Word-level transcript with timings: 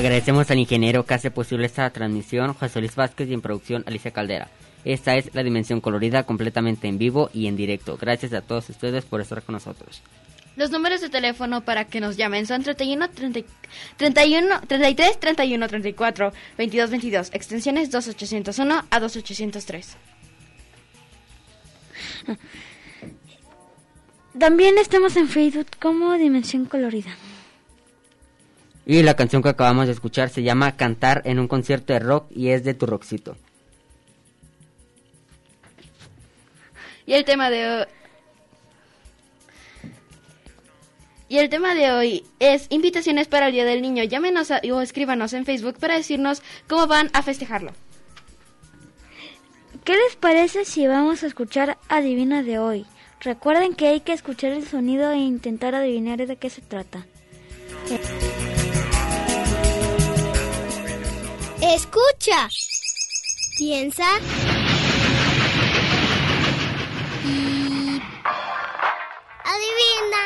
Agradecemos 0.00 0.50
al 0.50 0.58
ingeniero 0.58 1.04
que 1.04 1.12
hace 1.12 1.30
posible 1.30 1.66
esta 1.66 1.90
transmisión, 1.90 2.54
José 2.54 2.80
Luis 2.80 2.96
Vázquez 2.96 3.28
y 3.28 3.34
en 3.34 3.42
producción 3.42 3.84
Alicia 3.86 4.12
Caldera. 4.12 4.48
Esta 4.82 5.14
es 5.16 5.34
la 5.34 5.42
dimensión 5.42 5.82
colorida 5.82 6.22
completamente 6.22 6.88
en 6.88 6.96
vivo 6.96 7.28
y 7.34 7.48
en 7.48 7.56
directo. 7.56 7.98
Gracias 8.00 8.32
a 8.32 8.40
todos 8.40 8.70
ustedes 8.70 9.04
por 9.04 9.20
estar 9.20 9.42
con 9.42 9.52
nosotros. 9.52 10.00
Los 10.56 10.70
números 10.70 11.02
de 11.02 11.10
teléfono 11.10 11.66
para 11.66 11.84
que 11.84 12.00
nos 12.00 12.16
llamen 12.16 12.46
son 12.46 12.62
31, 12.62 13.10
30, 13.10 13.40
31 13.98 14.60
33 14.66 15.20
31 15.20 15.68
34 15.68 16.32
22 16.56 16.90
22, 16.90 17.30
extensiones 17.34 17.90
2801 17.90 18.84
a 18.88 19.00
2803. 19.00 19.96
También 24.38 24.78
estamos 24.78 25.14
en 25.18 25.28
Facebook 25.28 25.66
como 25.78 26.14
Dimensión 26.14 26.64
Colorida. 26.64 27.14
Y 28.86 29.02
la 29.02 29.14
canción 29.14 29.42
que 29.42 29.50
acabamos 29.50 29.86
de 29.86 29.92
escuchar 29.92 30.30
se 30.30 30.42
llama 30.42 30.76
Cantar 30.76 31.22
en 31.24 31.38
un 31.38 31.48
concierto 31.48 31.92
de 31.92 31.98
rock 32.00 32.26
y 32.34 32.48
es 32.48 32.64
de 32.64 32.74
tu 32.74 32.86
rockcito. 32.86 33.36
Y 37.06 37.14
el 37.14 37.24
tema 37.24 37.50
de 37.50 37.68
hoy... 37.68 37.84
Y 41.28 41.38
el 41.38 41.48
tema 41.48 41.76
de 41.76 41.92
hoy 41.92 42.24
es 42.40 42.66
invitaciones 42.70 43.28
para 43.28 43.46
el 43.46 43.52
Día 43.52 43.64
del 43.64 43.82
Niño. 43.82 44.02
Llámenos 44.02 44.50
a- 44.50 44.60
o 44.72 44.80
escríbanos 44.80 45.32
en 45.32 45.44
Facebook 45.44 45.78
para 45.78 45.94
decirnos 45.96 46.42
cómo 46.68 46.88
van 46.88 47.08
a 47.12 47.22
festejarlo. 47.22 47.72
¿Qué 49.84 49.92
les 49.96 50.16
parece 50.16 50.64
si 50.64 50.88
vamos 50.88 51.22
a 51.22 51.28
escuchar 51.28 51.78
Adivina 51.88 52.42
de 52.42 52.58
hoy? 52.58 52.84
Recuerden 53.20 53.74
que 53.74 53.86
hay 53.88 54.00
que 54.00 54.12
escuchar 54.12 54.50
el 54.52 54.66
sonido 54.66 55.12
e 55.12 55.18
intentar 55.18 55.76
adivinar 55.76 56.18
de 56.26 56.36
qué 56.36 56.50
se 56.50 56.62
trata. 56.62 57.06
Escucha. 61.74 62.48
Piensa. 63.56 64.04
Y 67.24 68.02
Adivina. 69.44 70.22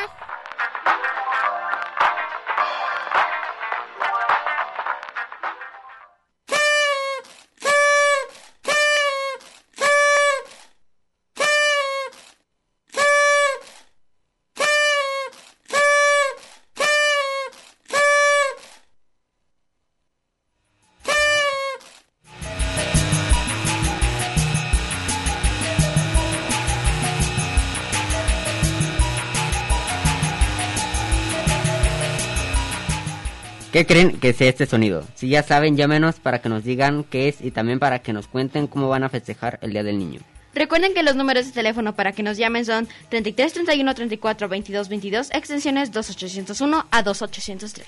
¿Qué 33.75 33.85
creen 33.85 34.21
que 34.21 34.31
sea 34.31 34.47
este 34.47 34.65
sonido? 34.67 35.05
Si 35.15 35.27
ya 35.27 35.43
saben, 35.43 35.75
llámenos 35.75 36.21
para 36.21 36.39
que 36.39 36.47
nos 36.47 36.63
digan 36.63 37.03
qué 37.03 37.27
es 37.27 37.41
y 37.41 37.51
también 37.51 37.77
para 37.77 37.99
que 37.99 38.13
nos 38.13 38.25
cuenten 38.25 38.67
cómo 38.67 38.87
van 38.87 39.03
a 39.03 39.09
festejar 39.09 39.59
el 39.61 39.71
Día 39.73 39.83
del 39.83 39.97
Niño. 39.97 40.21
Recuerden 40.53 40.93
que 40.93 41.03
los 41.03 41.17
números 41.17 41.45
de 41.45 41.51
teléfono 41.51 41.93
para 41.93 42.13
que 42.13 42.23
nos 42.23 42.37
llamen 42.37 42.63
son 42.63 42.87
33 43.09 43.51
31 43.51 43.93
34 43.93 44.47
22 44.47 44.87
22, 44.87 45.29
extensiones 45.31 45.91
2801 45.91 46.85
a 46.89 47.03
2803. 47.03 47.85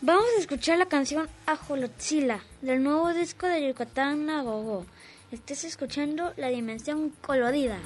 Vamos 0.00 0.26
a 0.36 0.40
escuchar 0.40 0.78
la 0.78 0.86
canción 0.86 1.28
Ajolotzila 1.46 2.40
del 2.60 2.82
nuevo 2.82 3.14
disco 3.14 3.46
de 3.46 3.68
Yucatán 3.68 4.26
Nagogo. 4.26 4.84
Estás 5.30 5.62
escuchando 5.62 6.32
la 6.36 6.48
dimensión 6.48 7.10
colorida. 7.20 7.78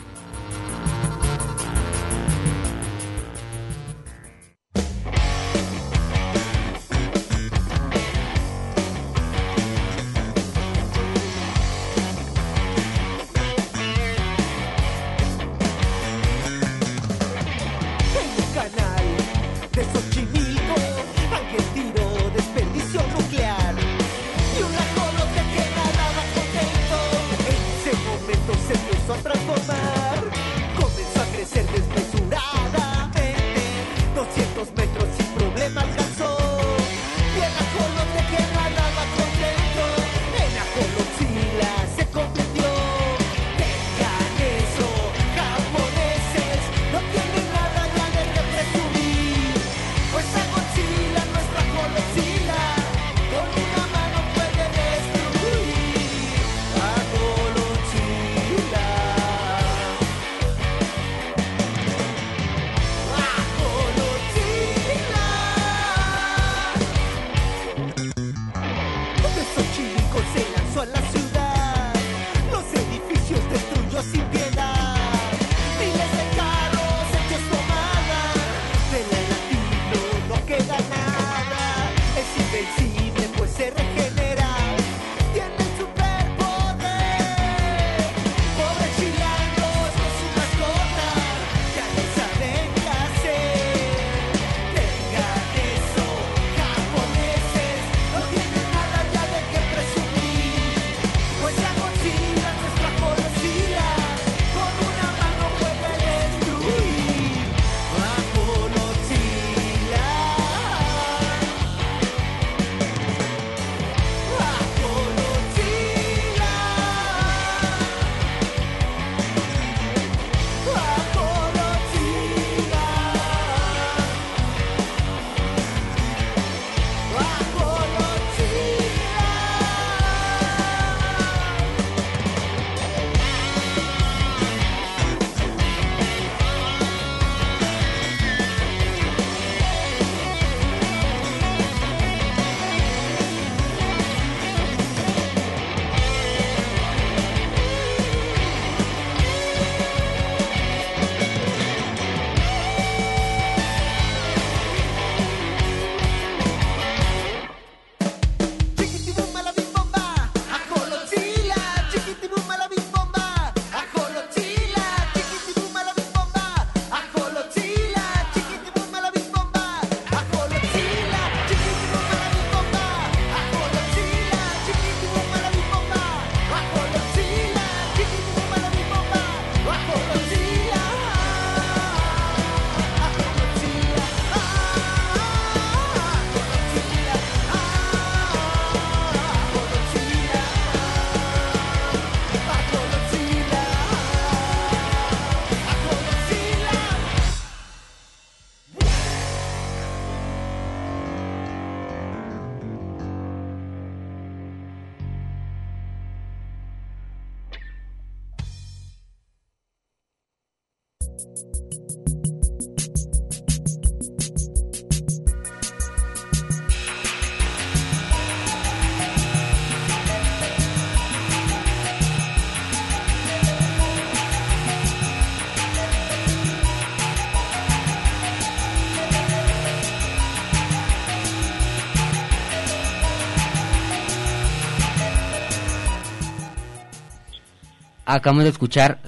Acabamos 238.17 238.45
de 238.45 238.51
escuchar 238.51 238.99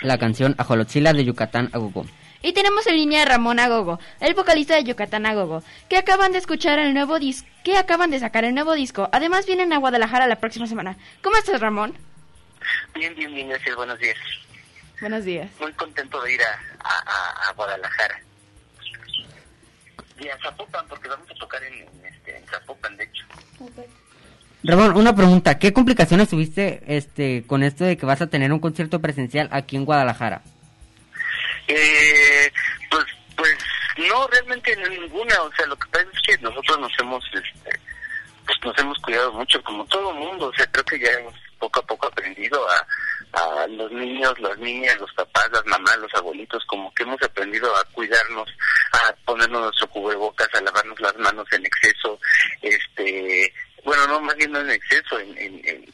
la 0.00 0.16
canción 0.16 0.54
Ajolotzila 0.56 1.12
de 1.12 1.24
Yucatán 1.26 1.68
Agogo. 1.74 2.06
Y 2.40 2.54
tenemos 2.54 2.86
en 2.86 2.96
línea 2.96 3.22
a 3.22 3.24
Ramón 3.26 3.60
Agogo, 3.60 4.00
el 4.20 4.32
vocalista 4.32 4.74
de 4.74 4.84
Yucatán 4.84 5.26
Agogo, 5.26 5.62
que 5.90 5.98
acaban 5.98 6.32
de 6.32 6.38
escuchar 6.38 6.78
el 6.78 6.94
nuevo 6.94 7.18
disco, 7.18 7.46
que 7.62 7.76
acaban 7.76 8.10
de 8.10 8.18
sacar 8.18 8.44
el 8.44 8.54
nuevo 8.54 8.72
disco. 8.72 9.10
Además 9.12 9.44
vienen 9.44 9.72
a 9.74 9.78
Guadalajara 9.78 10.26
la 10.26 10.36
próxima 10.36 10.66
semana. 10.66 10.96
¿Cómo 11.22 11.36
estás, 11.36 11.60
Ramón? 11.60 11.94
Bien, 12.94 13.14
bien, 13.14 13.34
bien, 13.34 13.50
gracias, 13.50 13.76
buenos 13.76 13.98
días. 13.98 14.16
Buenos 14.98 15.24
días. 15.24 15.50
Muy 15.60 15.72
contento 15.74 16.22
de 16.22 16.32
ir 16.32 16.40
a, 16.42 16.88
a, 16.88 17.48
a 17.48 17.52
Guadalajara. 17.52 18.18
Y 20.18 20.28
a 20.28 20.38
Zapopan, 20.38 20.86
porque 20.88 21.08
vamos 21.08 21.30
a 21.30 21.34
tocar 21.34 21.62
en, 21.64 21.74
en, 21.74 22.06
este, 22.06 22.38
en 22.38 22.46
Zapopan, 22.46 22.96
de 22.96 23.04
hecho. 23.04 23.24
Ramón, 24.64 24.96
una 24.96 25.14
pregunta. 25.14 25.58
¿Qué 25.58 25.72
complicaciones 25.72 26.28
tuviste 26.28 26.82
este, 26.86 27.44
con 27.46 27.62
esto 27.62 27.84
de 27.84 27.96
que 27.96 28.06
vas 28.06 28.22
a 28.22 28.28
tener 28.28 28.52
un 28.52 28.60
concierto 28.60 29.00
presencial 29.00 29.48
aquí 29.50 29.76
en 29.76 29.84
Guadalajara? 29.84 30.42
Eh, 31.66 32.52
pues, 32.90 33.04
pues 33.36 33.56
no, 34.08 34.26
realmente 34.28 34.76
ninguna. 34.88 35.34
O 35.42 35.52
sea, 35.56 35.66
lo 35.66 35.76
que 35.76 35.88
pasa 35.88 36.06
es 36.12 36.20
que 36.20 36.42
nosotros 36.42 36.78
nos 36.78 36.92
hemos, 37.00 37.24
este, 37.34 37.80
pues 38.46 38.58
nos 38.64 38.78
hemos 38.78 38.98
cuidado 38.98 39.32
mucho, 39.32 39.62
como 39.64 39.84
todo 39.86 40.12
mundo. 40.12 40.46
O 40.46 40.54
sea, 40.54 40.66
creo 40.66 40.84
que 40.84 41.00
ya 41.00 41.10
hemos 41.18 41.34
poco 41.58 41.80
a 41.80 41.86
poco 41.86 42.06
aprendido 42.06 42.60
a, 42.68 43.62
a 43.62 43.66
los 43.68 43.90
niños, 43.92 44.38
las 44.40 44.58
niñas, 44.58 44.98
los 45.00 45.12
papás, 45.14 45.48
las 45.52 45.64
mamás, 45.66 45.96
los 45.98 46.14
abuelitos, 46.14 46.64
como 46.66 46.92
que 46.94 47.02
hemos 47.02 47.20
aprendido 47.22 47.74
a 47.76 47.84
cuidarnos, 47.92 48.48
a 48.92 49.12
ponernos 49.24 49.62
nuestro 49.62 49.88
cubrebocas, 49.88 50.48
a 50.54 50.60
lavarnos 50.60 51.00
las 51.00 51.16
manos 51.18 51.46
en 51.52 51.64
exceso, 51.64 52.18
este, 52.60 53.52
bueno, 53.84 54.06
no, 54.06 54.20
más 54.20 54.36
bien 54.36 54.52
no 54.52 54.60
en 54.60 54.70
exceso, 54.70 55.18
en, 55.18 55.36
en, 55.38 55.92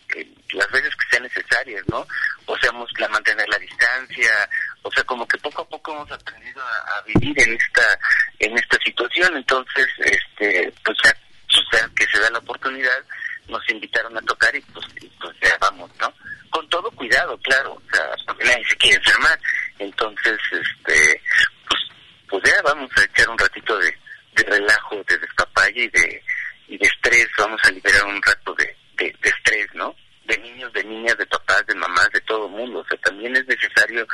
las 0.52 0.70
veces 0.70 0.94
que 0.96 1.10
sean 1.10 1.22
necesarias, 1.22 1.82
¿no? 1.88 2.06
O 2.46 2.58
sea, 2.58 2.70
la 2.98 3.08
mantener 3.08 3.48
la 3.48 3.58
distancia, 3.58 4.48
o 4.82 4.90
sea, 4.90 5.04
como 5.04 5.26
que 5.26 5.38
poco 5.38 5.62
a 5.62 5.68
poco 5.68 5.92
hemos 5.92 6.10
aprendido 6.10 6.62
a, 6.62 6.98
a 6.98 7.02
vivir 7.02 7.40
en 7.40 7.54
esta, 7.54 7.98
en 8.38 8.58
esta 8.58 8.78
situación, 8.84 9.36
entonces, 9.36 9.86
este, 9.98 10.72
pues 10.84 10.98
ya, 11.04 11.10
o 11.10 11.76
sea, 11.76 11.88
que 11.94 12.06
se 12.06 12.18
da 12.18 12.30
la 12.30 12.38
oportunidad, 12.38 13.04
nos 13.48 13.68
invitaron 13.70 14.16
a 14.16 14.22
tocar 14.22 14.54
y 14.54 14.60
pues, 14.60 14.86
y 15.00 15.06
pues 15.20 15.36
ya 15.42 15.56
vamos, 15.60 15.90
¿no? 16.00 16.12
Con 16.50 16.68
todo 16.68 16.90
cuidado, 16.92 17.38
claro, 17.38 17.74
o 17.74 17.94
sea, 17.94 18.04
porque 18.26 18.44
nadie 18.44 18.66
se 18.68 18.76
quiere 18.76 18.96
enfermar, 18.96 19.38
entonces, 19.78 20.38
este, 20.52 21.22
pues, 21.68 21.82
pues 22.28 22.42
ya 22.44 22.62
vamos 22.62 22.90
a 22.96 23.04
echar 23.04 23.28
un 23.28 23.38
ratito 23.38 23.78
de, 23.78 23.94
de 24.32 24.42
relajo, 24.44 25.02
de 25.06 25.18
despapalle 25.18 25.84
y 25.84 25.88
de, 25.88 26.22
y 26.68 26.78
de 26.78 26.86
estrés, 26.86 27.26
vamos 27.38 27.60
a 27.64 27.70
liberar 27.70 28.04
un 28.04 28.22
rato 28.22 28.54
de, 28.54 28.76
de, 28.96 29.14
estrés, 29.22 29.66
¿no? 29.74 29.94
De 30.24 30.36
niños, 30.38 30.72
de 30.72 30.84
niñas, 30.84 31.16
de 31.16 31.26
papás, 31.26 31.64
de 31.66 31.74
mamás, 31.74 32.08
de 32.12 32.20
todo 32.22 32.46
el 32.46 32.52
mundo, 32.52 32.80
o 32.80 32.86
sea, 32.86 32.98
también 32.98 33.34
es 33.36 33.46
necesario 33.46 34.06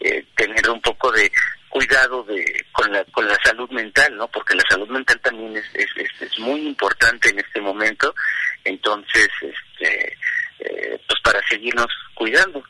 eh, 0.00 0.24
tener 0.36 0.68
un 0.68 0.80
poco 0.82 1.10
de 1.10 1.30
cuidado 1.70 2.22
de 2.24 2.44
con 2.72 2.92
la 2.92 3.02
con 3.06 3.26
la 3.26 3.36
salud 3.42 3.70
mental, 3.70 4.14
¿no? 4.16 4.28
Porque 4.28 4.54
la 4.54 4.64
salud 4.68 4.88
mental 4.88 5.18
también 5.20 5.56
es, 5.56 5.64
es, 5.72 5.88
es, 5.96 6.10
es 6.20 6.38
muy 6.38 6.66
importante 6.66 7.30
en 7.30 7.38
este 7.38 7.60
momento, 7.60 8.14
entonces, 8.64 9.28
este, 9.40 10.16
eh, 10.58 11.00
pues 11.08 11.20
para 11.24 11.40
seguirnos 11.48 11.88
cuidando. 12.14 12.62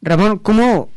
Ramón, 0.00 0.38
¿cómo, 0.38 0.92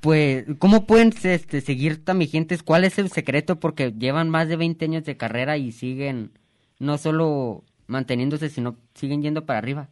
pues, 0.00 0.44
¿cómo 0.58 0.86
pueden 0.86 1.12
este, 1.22 1.60
seguir 1.60 2.04
tan 2.04 2.18
vigentes? 2.18 2.62
¿Cuál 2.62 2.84
es 2.84 2.98
el 2.98 3.10
secreto? 3.10 3.60
Porque 3.60 3.92
llevan 3.92 4.30
más 4.30 4.48
de 4.48 4.56
20 4.56 4.84
años 4.86 5.04
de 5.04 5.16
carrera 5.16 5.56
y 5.56 5.72
siguen 5.72 6.32
no 6.78 6.96
solo 6.96 7.64
manteniéndose, 7.86 8.48
sino 8.48 8.76
siguen 8.94 9.22
yendo 9.22 9.44
para 9.44 9.58
arriba. 9.58 9.88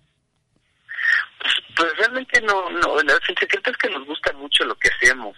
Pues, 1.40 1.54
pues 1.76 1.96
realmente 1.98 2.40
no, 2.40 2.70
no, 2.70 3.00
el 3.00 3.10
secreto 3.36 3.70
es 3.70 3.76
que 3.76 3.90
nos 3.90 4.06
gusta 4.06 4.32
mucho 4.32 4.64
lo 4.64 4.74
que 4.76 4.88
hacemos. 4.88 5.36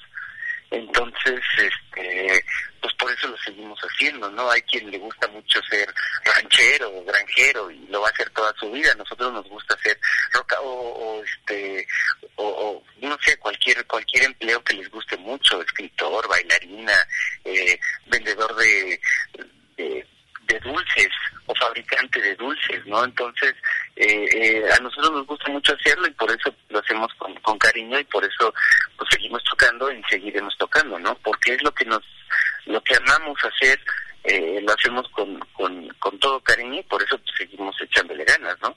Entonces, 0.71 1.41
este, 1.57 2.45
pues 2.81 2.95
por 2.95 3.11
eso 3.11 3.27
lo 3.27 3.37
seguimos 3.39 3.79
haciendo, 3.81 4.31
¿no? 4.31 4.49
Hay 4.49 4.63
quien 4.63 4.89
le 4.89 4.99
gusta 4.99 5.27
mucho 5.29 5.61
ser 5.69 5.93
ranchero 6.25 6.89
o 6.97 7.05
granjero 7.05 7.71
y 7.73 7.89
lo 7.89 8.01
va 8.01 8.07
a 8.07 8.11
hacer 8.13 8.31
toda 8.31 8.55
su 8.57 8.71
vida. 8.71 8.95
Nosotros 8.97 9.33
nos 9.33 9.49
gusta 9.49 9.75
hacer 9.75 9.99
roca 10.33 10.61
o 10.61 11.25
este, 11.25 11.89
o, 12.41 12.83
o, 13.03 13.07
no 13.07 13.19
sé, 13.25 13.37
cualquier 13.39 13.87
cualquier 13.87 14.25
empleo 14.25 14.63
que 14.65 14.75
les 14.75 14.91
guste 14.91 15.17
mucho, 15.19 15.61
escritor, 15.63 16.29
bailarina, 16.29 16.95
eh, 17.45 17.79
vendedor 18.07 18.55
de, 18.57 19.01
de 20.51 20.61
dulces 20.61 21.09
o 21.47 21.55
fabricante 21.55 22.21
de 22.21 22.35
dulces, 22.35 22.85
¿no? 22.87 23.05
Entonces, 23.05 23.55
eh, 23.97 24.29
eh, 24.33 24.65
a 24.73 24.83
nosotros 24.83 25.13
nos 25.13 25.27
gusta 25.27 25.51
mucho 25.51 25.75
hacerlo 25.75 26.07
y 26.07 26.13
por 26.13 26.31
eso 26.31 26.55
lo 26.69 26.81
hacemos 26.81 27.13
con, 27.15 27.35
con 27.37 27.59
cariño 27.59 27.99
y 27.99 28.05
por 28.05 28.25
eso 28.25 28.53
pues, 28.97 29.09
seguimos 29.11 29.43
tocando 29.45 29.91
y 29.93 30.03
seguiremos 30.09 30.57
tocando, 30.59 30.99
¿no? 30.99 31.15
Porque 31.17 31.55
es 31.55 31.63
lo 31.63 31.73
que 31.73 31.85
nos, 31.85 32.03
lo 32.67 32.81
que 32.83 32.97
amamos 32.97 33.39
hacer, 33.45 33.81
eh, 34.25 34.61
lo 34.63 34.73
hacemos 34.73 35.09
con, 35.11 35.39
con, 35.53 35.89
con 35.99 36.19
todo 36.19 36.41
cariño 36.41 36.81
y 36.81 36.85
por 36.85 37.03
eso 37.03 37.17
pues, 37.19 37.37
seguimos 37.39 37.77
echándole 37.81 38.25
ganas, 38.25 38.57
¿no? 38.61 38.77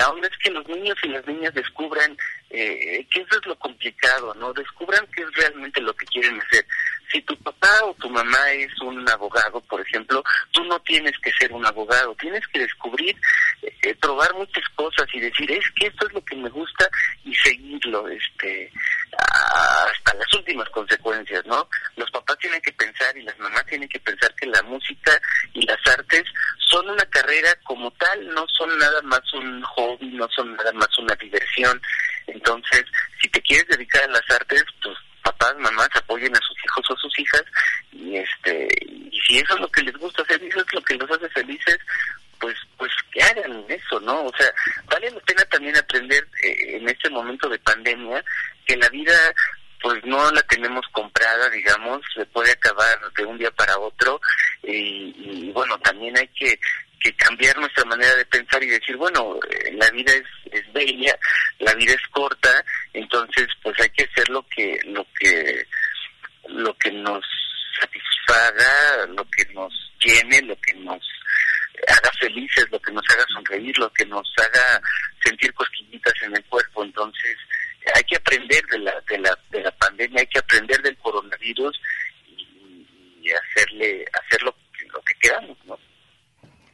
La 0.00 0.08
onda 0.08 0.26
es 0.28 0.38
que 0.38 0.50
los 0.50 0.66
niños 0.66 0.96
y 1.02 1.08
las 1.08 1.26
niñas 1.26 1.52
descubran 1.52 2.16
eh, 2.48 3.06
que 3.10 3.20
eso 3.20 3.38
es 3.38 3.46
lo 3.46 3.54
complicado, 3.58 4.34
¿no? 4.36 4.50
Descubran 4.54 5.06
qué 5.14 5.20
es 5.20 5.28
realmente 5.34 5.78
lo 5.82 5.92
que 5.94 6.06
quieren 6.06 6.40
hacer. 6.40 6.66
Si 7.12 7.20
tu 7.20 7.36
papá 7.36 7.68
o 7.84 7.92
tu 7.92 8.08
mamá 8.08 8.50
es 8.52 8.72
un 8.80 9.06
abogado, 9.10 9.60
por 9.60 9.78
ejemplo, 9.82 10.24
tú 10.52 10.64
no 10.64 10.80
tienes 10.80 11.12
que 11.18 11.30
ser 11.32 11.52
un 11.52 11.66
abogado, 11.66 12.14
tienes 12.14 12.40
que 12.48 12.60
descubrir, 12.60 13.14
eh, 13.60 13.94
probar 13.96 14.32
muchas 14.36 14.64
cosas 14.74 15.06
y 15.12 15.20
decir, 15.20 15.52
es 15.52 15.64
que 15.78 15.88
esto 15.88 16.06
es 16.06 16.14
lo 16.14 16.24
que 16.24 16.36
me 16.36 16.48
gusta 16.48 16.88
y 17.26 17.34
seguirlo, 17.34 18.08
este, 18.08 18.72
hasta 19.12 20.14
las 20.14 20.32
últimas 20.32 20.68
consecuencias, 20.70 21.44
¿no? 21.44 21.68
Los 21.96 22.10
papás 22.10 22.38
tienen 22.38 22.62
que 22.62 22.72
pensar 22.72 23.14
y 23.18 23.22
las 23.22 23.38
mamás 23.38 23.66
tienen 23.66 23.88
que 23.88 24.00
pensar 24.00 24.34
que 24.34 24.46
la 24.46 24.62
música 24.62 25.20
y 25.52 25.66
las 25.66 25.78
artes 25.86 26.24
son 26.70 26.88
una 26.88 27.04
carrera 27.06 27.54
como 27.64 27.90
tal, 27.92 28.28
no 28.28 28.46
son 28.48 28.78
nada 28.78 29.02
más 29.02 29.20
un 29.34 29.62
hobby, 29.62 30.06
no 30.08 30.28
son 30.28 30.54
nada 30.56 30.72
más 30.72 30.88
una 30.98 31.14
diversión. 31.16 31.80
Entonces, 32.26 32.84
si 33.20 33.28
te 33.28 33.42
quieres 33.42 33.66
dedicar 33.68 34.02
a 34.04 34.12
las 34.12 34.30
artes, 34.30 34.64
pues 34.82 34.96
papás, 35.22 35.54
mamás 35.58 35.88
apoyen 35.94 36.34
a 36.34 36.40
sus 36.40 36.56
hijos 36.64 36.90
o 36.90 36.96
sus 36.96 37.18
hijas 37.18 37.44
y 37.92 38.16
este 38.16 38.68
y 39.12 39.20
si 39.26 39.38
eso 39.38 39.54
es 39.54 39.60
lo 39.60 39.68
que 39.68 39.82
les 39.82 39.96
gusta 39.96 40.22
hacer, 40.22 40.42
y 40.42 40.48
eso 40.48 40.60
es 40.60 40.74
lo 40.74 40.82
que 40.82 40.94
los 40.94 41.10
hace 41.10 41.28
felices, 41.30 41.78
pues 42.38 42.56
pues 42.76 42.90
que 43.12 43.22
hagan 43.22 43.64
eso, 43.68 44.00
¿no? 44.00 44.24
O 44.24 44.32
sea, 44.36 44.50
vale 44.86 45.10
la 45.10 45.20
pena 45.20 45.44
también 45.46 45.76
aprender 45.76 46.26
eh, 46.42 46.76
en 46.76 46.88
este 46.88 47.10
momento 47.10 47.48
de 47.48 47.58
pandemia 47.58 48.24
que 48.64 48.76
la 48.76 48.88
vida 48.88 49.34
pues 49.80 50.04
no 50.04 50.30
la 50.30 50.42
tenemos 50.42 50.84
comprada, 50.92 51.48
digamos, 51.50 52.00
se 52.14 52.24
puede 52.26 52.52
acabar 52.52 52.98
de 53.16 53.24
un 53.24 53.38
día 53.38 53.50
para 53.52 53.78
otro 53.78 54.20
y, 54.62 55.50
bueno, 55.52 55.78
también 55.78 56.16
hay 56.18 56.28
que 56.28 56.58
que 57.02 57.14
cambiar 57.14 57.56
nuestra 57.56 57.82
manera 57.86 58.14
de 58.14 58.26
pensar 58.26 58.62
y 58.62 58.66
decir, 58.66 58.94
bueno, 58.94 59.40
eh, 59.50 59.72
la 59.72 59.88
vida 59.88 60.12
es, 60.12 60.52
es 60.52 60.70
bella, 60.70 61.18
la 61.58 61.72
vida 61.72 61.94
es 61.94 62.06
corta, 62.10 62.62
entonces 62.92 63.46
pues 63.62 63.74
hay 63.80 63.88
que 63.88 64.04
hacer 64.04 64.28
lo 64.28 64.46
que, 64.54 64.78
lo 64.84 65.06
que, 65.18 65.66
lo 66.48 66.76
que 66.76 66.92
nos 66.92 67.24
satisfaga, 67.80 69.06
lo 69.16 69.24
que 69.30 69.46
nos 69.54 69.72
llene, 70.04 70.42
lo 70.42 70.54
que 70.60 70.74
nos 70.74 71.00
haga 71.88 72.10
felices, 72.20 72.66
lo 72.70 72.78
que 72.80 72.92
nos 72.92 73.04
haga 73.08 73.24
sonreír, 73.32 73.78
lo 73.78 73.90
que 73.94 74.04
nos 74.04 74.30
haga 74.36 74.82
sentir 75.24 75.54
cosquillitas 75.54 76.12
en 76.22 76.36
el 76.36 76.44
cuerpo, 76.44 76.84
entonces 76.84 77.36
hay 77.94 78.02
que 78.04 78.16
aprender 78.16 78.64
de 78.66 78.78
la, 78.78 79.00
de 79.08 79.18
la, 79.18 79.38
de 79.50 79.62
la 79.62 79.70
pandemia, 79.72 80.20
hay 80.20 80.26
que 80.26 80.38
aprender 80.38 80.80
del 80.82 80.96
coronavirus 80.98 81.80
y, 82.26 82.86
y 83.22 83.30
hacerle, 83.30 84.04
hacer 84.12 84.42
lo, 84.42 84.54
lo 84.92 85.00
que 85.02 85.14
queramos, 85.20 85.56
¿no? 85.64 85.78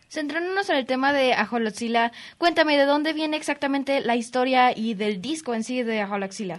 Centrándonos 0.08 0.70
en 0.70 0.76
el 0.76 0.85
tema 0.96 1.12
de 1.12 1.34
Ajoloxila, 1.34 2.10
cuéntame 2.38 2.78
de 2.78 2.86
dónde 2.86 3.12
viene 3.12 3.36
exactamente 3.36 4.00
la 4.00 4.16
historia 4.16 4.72
y 4.74 4.94
del 4.94 5.20
disco 5.20 5.52
en 5.52 5.62
sí 5.62 5.82
de 5.82 6.00
Ajoloxila. 6.00 6.58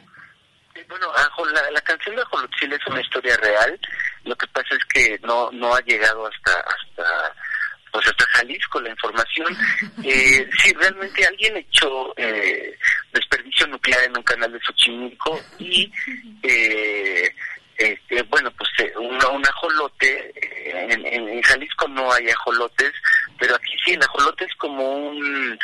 Bueno, 0.87 1.07
la, 1.53 1.71
la 1.71 1.81
canción 1.81 2.15
de 2.15 2.21
Ajoloxila 2.21 2.75
es 2.75 2.85
una 2.85 3.01
historia 3.01 3.35
real. 3.37 3.79
Lo 4.25 4.35
que 4.35 4.45
pasa 4.49 4.75
es 4.75 4.85
que 4.93 5.19
no 5.23 5.49
no 5.53 5.73
ha 5.73 5.81
llegado 5.81 6.27
hasta 6.27 6.51
hasta 6.51 7.35
pues 7.91 8.05
hasta 8.05 8.25
Jalisco 8.33 8.79
la 8.79 8.91
información. 8.91 9.47
Eh, 10.03 10.47
si 10.61 10.71
realmente 10.73 11.25
alguien 11.25 11.57
echó 11.57 12.13
eh, 12.15 12.77
desperdicio 13.11 13.65
nuclear 13.67 14.03
en 14.03 14.15
un 14.15 14.23
canal 14.23 14.51
de 14.53 14.59
Xochimilco 14.59 15.41
y 15.57 15.91
eh, 16.43 17.33
este, 17.77 18.23
bueno, 18.23 18.49
pues 18.51 18.69
eh, 18.79 18.91
un, 18.97 19.15
un 19.15 19.45
ajolote, 19.45 20.31
eh, 20.35 20.87
en, 20.89 21.05
en, 21.05 21.29
en 21.29 21.41
Jalisco 21.43 21.87
no 21.87 22.11
hay 22.11 22.27
ajolotes, 22.27 22.91
pero 23.97 23.97
aquí 23.97 23.97
sí, 23.97 23.97
el 23.97 24.03
ajolote 24.03 24.45
es 24.45 24.55
como 24.55 24.93
un 24.93 25.59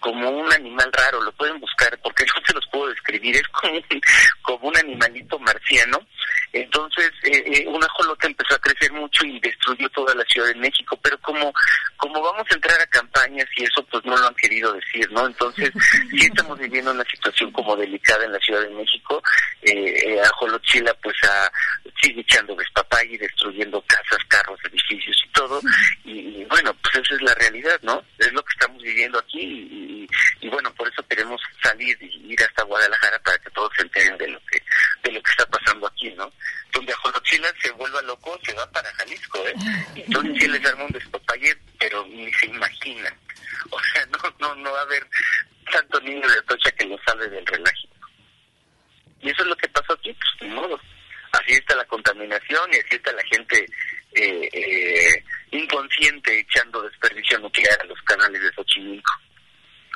como 0.00 0.28
un 0.28 0.52
animal 0.52 0.90
raro, 0.92 1.22
lo 1.22 1.32
pueden 1.32 1.58
buscar 1.58 1.98
porque 2.02 2.26
no 2.26 2.46
se 2.46 2.52
los 2.52 2.66
puedo 2.70 2.88
describir, 2.88 3.36
es 3.36 3.48
como 3.48 3.72
un, 3.72 4.00
como 4.42 4.68
un 4.68 4.76
animalito 4.76 5.38
marciano. 5.38 5.98
Entonces, 6.52 7.10
eh, 7.22 7.42
eh, 7.46 7.64
un 7.66 7.82
ajolote 7.82 8.26
empezó 8.26 8.54
a 8.54 8.58
crecer 8.58 8.92
mucho 8.92 9.24
y 9.24 9.40
destruyó 9.40 9.88
toda 9.88 10.14
la 10.14 10.24
Ciudad 10.24 10.48
de 10.48 10.56
México, 10.56 10.98
pero 11.02 11.18
como 11.20 11.52
como 11.96 12.20
vamos 12.20 12.46
a 12.50 12.54
entrar 12.54 12.78
a 12.78 12.86
campañas 12.86 13.46
y 13.56 13.64
eso 13.64 13.82
pues 13.90 14.04
no 14.04 14.14
lo 14.14 14.26
han 14.26 14.34
querido 14.34 14.72
decir, 14.74 15.10
¿no? 15.10 15.26
Entonces, 15.26 15.72
sí 16.10 16.26
estamos 16.26 16.58
viviendo 16.58 16.90
una 16.90 17.04
situación 17.04 17.50
como 17.50 17.74
delicada 17.76 18.24
en 18.24 18.32
la 18.32 18.38
Ciudad 18.40 18.60
de 18.60 18.70
México. 18.70 19.22
Eh, 19.62 19.72
eh, 19.72 20.20
Ajolochila 20.20 20.92
pues 21.02 21.16
a, 21.24 21.50
sigue 22.02 22.20
echando 22.20 22.54
despapay 22.54 23.14
y 23.14 23.16
destruyendo 23.16 23.82
casas, 23.86 24.18
carros, 24.28 24.60
edificios 24.64 25.16
y 25.24 25.32
todo. 25.32 25.60
Y, 26.04 26.18
y, 26.42 26.44
bueno, 26.44 26.74
pues 26.82 26.94
esa 26.96 27.14
es 27.14 27.22
la 27.22 27.34
realidad, 27.34 27.80
¿no? 27.82 28.04
Es 28.18 28.32
lo 28.32 28.42
que 28.42 28.52
estamos 28.52 28.82
viviendo 28.82 29.18
aquí 29.18 29.40
y, 29.40 30.06
y, 30.42 30.46
y 30.46 30.48
bueno, 30.50 30.72
por 30.74 30.86
eso 30.88 31.02
queremos 31.08 31.40
salir 31.62 31.96
y 32.02 32.32
ir 32.32 32.42
hasta 32.42 32.64
Guadalajara 32.64 33.18
para 33.20 33.38
que 33.38 33.50
todos 33.50 33.70
se 33.76 33.82
enteren 33.82 34.18
de 34.18 34.28
lo 34.28 34.40
que 34.40 34.62
de 35.04 35.12
lo 35.12 35.22
que 35.22 35.30
está 35.30 35.46
pasando 35.46 35.86
aquí, 35.86 36.10
¿no? 36.12 36.32
Donde 36.72 36.92
Ajolochila 36.92 37.48
se 37.62 37.70
vuelva 37.72 38.02
loco, 38.02 38.38
se 38.42 38.52
va 38.54 38.66
para 38.70 38.92
Jalisco, 38.94 39.38
¿eh? 39.46 39.54
Entonces 39.94 40.34
sí 40.38 40.48
les 40.48 40.64
arma 40.66 40.84
un 40.84 40.92
despapalle, 40.92 41.56
pero 41.78 42.04
ni 42.06 42.32
O 43.70 43.80
sea, 43.80 44.06
no, 44.06 44.18
no, 44.40 44.54
no 44.56 44.72
va 44.72 44.80
a 44.80 44.82
haber 44.82 45.06
tanto 45.72 46.00
niño 46.00 46.28
de 46.28 46.38
Atocha 46.38 46.70
que 46.72 46.84
lo 46.86 46.98
sale 47.06 47.28
del 47.28 47.46
relajo. 47.46 47.88
Y 49.20 49.30
eso 49.30 49.42
es 49.42 49.48
lo 49.48 49.56
que 49.56 49.68
pasó 49.68 49.94
aquí, 49.94 50.12
pues 50.12 50.30
ni 50.42 50.54
modo. 50.54 50.78
Así 51.32 51.52
está 51.54 51.74
la 51.74 51.84
contaminación 51.86 52.70
y 52.72 52.76
así 52.76 52.96
está 52.96 53.12
la 53.12 53.24
gente 53.24 53.66
eh, 54.12 54.48
eh, 54.52 55.24
inconsciente 55.50 56.38
echando 56.38 56.82
desperdicio 56.82 57.38
nuclear 57.38 57.80
a 57.80 57.84
los 57.84 58.00
canales 58.02 58.40
de 58.42 58.52
Xochimilco. 58.52 59.12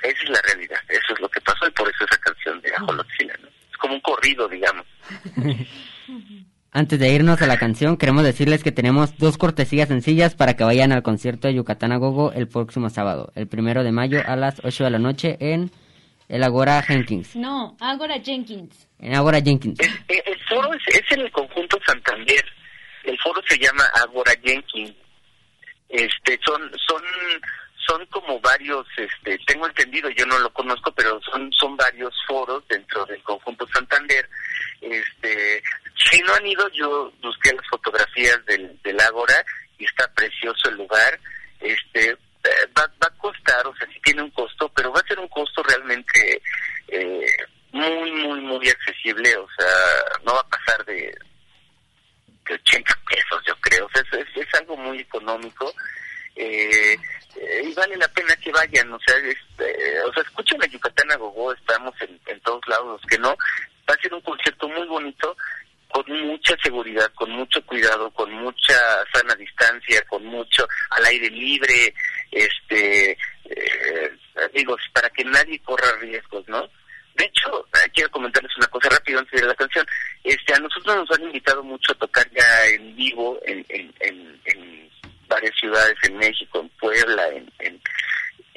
Esa 0.02 0.23
es 0.23 0.30
la 0.30 0.42
realidad, 0.42 0.80
eso 0.88 1.12
es 1.12 1.21
lo 1.21 1.28
que 1.28 1.40
pasó 1.40 1.66
y 1.66 1.71
por 1.73 1.88
eso 1.88 2.04
esa 2.04 2.18
canción 2.18 2.61
de 2.61 2.75
Ajolotzila, 2.75 3.37
¿no? 3.42 3.49
Es 3.49 3.77
como 3.79 3.94
un 3.94 4.01
corrido, 4.01 4.48
digamos. 4.48 4.87
Antes 6.70 6.98
de 6.98 7.09
irnos 7.09 7.40
a 7.40 7.46
la 7.46 7.59
canción, 7.59 7.96
queremos 7.96 8.24
decirles 8.24 8.62
que 8.62 8.72
tenemos 8.72 9.16
dos 9.16 9.38
cortesías 9.38 9.88
sencillas 9.88 10.35
para 10.35 10.54
que 10.54 10.64
vayan 10.64 10.92
al 10.92 11.02
concierto 11.02 11.48
de 11.48 11.54
Yucatán 11.54 11.92
a 11.92 11.96
Gogo 11.96 12.31
el 12.33 12.46
próximo 12.46 12.90
sábado, 12.90 13.33
el 13.35 13.48
primero 13.48 13.83
de 13.85 13.90
mayo 13.90 14.20
a 14.26 14.37
las 14.37 14.61
8 14.62 14.85
de 14.85 14.90
la 14.90 14.98
noche 14.98 15.38
en 15.40 15.70
el 16.28 16.42
Agora 16.42 16.83
Jenkins. 16.83 17.37
No, 17.37 17.74
Agora 17.81 18.20
Jenkins. 18.20 18.87
En 18.98 19.14
Agora 19.14 19.40
Jenkins. 19.40 19.81
El, 19.81 19.88
el, 20.09 20.22
el 20.26 20.40
foro 20.46 20.74
es, 20.74 20.83
es, 20.88 21.12
en 21.12 21.20
el 21.20 21.33
conjunto 21.33 21.78
Santander. 21.87 22.44
El 23.04 23.18
foro 23.18 23.40
se 23.48 23.59
llama 23.59 23.85
Agora 24.02 24.33
Jenkins. 24.44 24.94
Este, 25.88 26.38
son, 26.44 26.70
son, 26.87 27.02
son 27.87 28.04
como 28.07 28.38
varios, 28.40 28.87
este, 28.98 29.38
tengo 29.46 29.66
entendido, 29.66 30.11
yo 30.11 30.26
no 30.26 30.38
lo 30.38 30.52
conozco, 30.52 30.92
pero 30.92 31.18
son, 31.22 31.50
son 31.52 31.78
varios 31.78 32.14
foros 32.26 32.62
dentro 32.68 33.07
del 33.07 33.22
conjunto 33.22 33.66
Santander. 33.72 34.28
Este, 34.83 35.62
si 35.99 36.21
no 36.23 36.35
han 36.35 36.47
ido, 36.47 36.69
yo 36.71 37.13
busqué 37.23 37.53
las 37.53 37.67
fotografías 37.69 38.45
del, 38.47 38.81
del 38.83 39.01
Ágora 39.01 39.45
y 39.79 39.85
está 39.85 40.07
precioso 40.15 40.69
el 40.69 40.77
lugar. 40.77 41.19
Este, 41.61 42.17
va, 42.77 42.87
va 43.03 43.07
a 43.07 43.19
costar, 43.19 43.67
o 43.67 43.75
sea, 43.77 43.87
sí 43.89 44.01
tiene 44.03 44.23
un 44.23 44.31
costo, 44.31 44.71
pero 44.75 44.93
va 44.93 45.01
a 45.01 45.09
ser 45.09 45.19
un 45.19 45.29
costo 45.29 45.63
realmente 45.63 46.41
eh, 46.89 47.27
muy, 47.73 48.13
muy, 48.13 48.41
muy 48.41 48.69
accesible, 48.69 49.37
o 49.37 49.49
sea, 49.57 49.69
no 50.25 50.35
va 50.35 50.41
a 50.41 50.49
pasar 50.49 50.85
de, 50.87 51.15
de 52.47 52.55
80 52.55 52.99
pesos, 53.09 53.43
yo 53.47 53.55
creo, 53.61 53.87
o 53.87 53.91
sea, 53.91 54.03
es, 54.03 54.27
es, 54.27 54.47
es 54.47 54.55
algo 54.55 54.77
muy 54.77 55.01
económico. 55.01 55.73
Eh, 56.37 56.97
eh, 57.37 57.63
y 57.65 57.75
vale 57.75 57.97
la 57.97 58.09
pena 58.09 58.35
que 58.37 58.53
vayan, 58.53 58.93
o 58.93 58.99
sea, 59.05 59.17
este, 59.17 60.01
o 60.03 60.13
sea, 60.13 60.23
escuchen 60.23 60.63
a 60.63 60.67
Yucatán 60.67 61.11
a 61.11 61.17
Gogó, 61.17 61.53
estamos 61.53 61.95
en, 62.01 62.19
en 62.27 62.41
todos 62.41 62.67
lados, 62.69 63.01
que 63.09 63.19
no, 63.19 63.37
va 63.89 63.95
a 63.95 64.01
ser 64.01 64.15
un 64.15 64.21
concierto 64.21 64.69
muy 64.69 64.87
bonito, 64.87 65.37
con 65.90 66.05
mucha 66.27 66.57
seguridad, 66.62 67.11
con 67.14 67.31
mucho 67.31 67.64
cuidado, 67.64 68.11
con 68.11 68.31
mucha 68.33 68.79
sana 69.12 69.35
distancia, 69.35 70.03
con 70.09 70.24
mucho 70.24 70.66
al 70.90 71.05
aire 71.07 71.31
libre, 71.31 71.94
este, 72.31 73.12
eh, 73.44 74.11
digo, 74.55 74.77
para 74.92 75.09
que 75.11 75.24
nadie 75.24 75.59
corra 75.61 75.96
riesgos, 76.01 76.46
¿no? 76.48 76.68
De 77.14 77.24
hecho, 77.24 77.66
quiero 77.92 78.11
comentarles 78.11 78.57
una 78.57 78.68
cosa 78.68 78.88
rápido 78.90 79.18
antes 79.18 79.40
de 79.40 79.46
la 79.46 79.55
canción. 79.55 79.85
Este, 80.22 80.55
a 80.55 80.61
nosotros 80.61 80.96
nos 80.96 81.11
han 81.18 81.24
invitado 81.24 81.64
mucho 81.64 81.92
a 81.92 81.96
tocar 81.96 82.24
ya 82.31 82.66
en 82.68 82.94
vivo 82.94 83.40
en, 83.44 83.64
en, 83.70 83.92
en, 84.01 84.40
en 84.44 84.90
varias 85.27 85.55
ciudades 85.59 85.96
en 86.05 86.16
México, 86.16 86.61
en 86.61 86.68
Puebla, 86.70 87.29
en, 87.31 87.51
en 87.59 87.81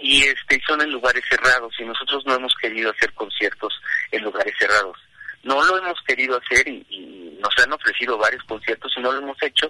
y 0.02 0.24
este 0.24 0.60
son 0.66 0.82
en 0.82 0.92
lugares 0.92 1.24
cerrados 1.30 1.74
y 1.80 1.84
nosotros 1.86 2.26
no 2.26 2.36
hemos 2.36 2.54
querido 2.60 2.92
hacer 2.92 3.14
conciertos 3.14 3.74
en 4.12 4.24
lugares 4.24 4.54
cerrados. 4.58 4.98
No 5.44 5.64
lo 5.64 5.78
hemos 5.78 6.00
querido 6.06 6.40
hacer 6.40 6.68
y, 6.68 7.38
nos 7.42 7.58
han 7.58 7.74
ofrecido 7.74 8.20
varios 8.20 8.44
conciertos 8.44 8.94
y 8.96 9.00
no 9.00 9.12
lo 9.12 9.18
hemos 9.18 9.38
hecho 9.42 9.68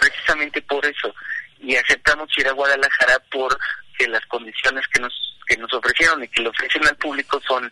precisamente 0.00 0.60
por 0.62 0.84
eso. 0.84 1.14
Y 1.60 1.76
aceptamos 1.76 2.28
ir 2.36 2.48
a 2.48 2.52
Guadalajara 2.52 3.22
porque 3.30 4.08
las 4.08 4.26
condiciones 4.26 4.84
que 4.88 5.00
nos 5.00 5.12
que 5.46 5.56
nos 5.56 5.72
ofrecieron 5.72 6.22
y 6.22 6.28
que 6.28 6.42
le 6.42 6.48
ofrecen 6.48 6.84
al 6.86 6.96
público 6.96 7.40
son 7.46 7.70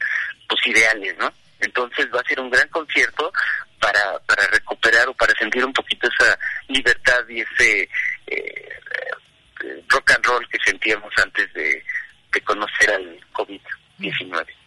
pues 0.49 0.67
ideales, 0.67 1.17
¿no? 1.19 1.33
Entonces 1.59 2.09
va 2.15 2.21
a 2.21 2.29
ser 2.29 2.39
un 2.41 2.51
gran 2.51 2.69
concierto 2.69 3.33
para, 3.81 4.19
para 4.21 4.47
recuperar 4.49 5.09
o 5.09 5.15
para 5.15 5.35
sentir 5.35 5.65
un 5.65 5.73
poquito 5.73 6.09
esa 6.09 6.39
libertad 6.69 7.27
y 7.29 7.41
ese 7.41 7.89
eh, 8.27 8.69
rock 9.89 10.13
and 10.13 10.27
roll 10.27 10.49
que 10.49 10.59
sentíamos 10.65 11.13
antes 11.23 11.53
de, 11.53 11.85
de 12.33 12.41
conocer 12.43 12.91
al 12.91 13.21
COVID-19. 13.33 14.60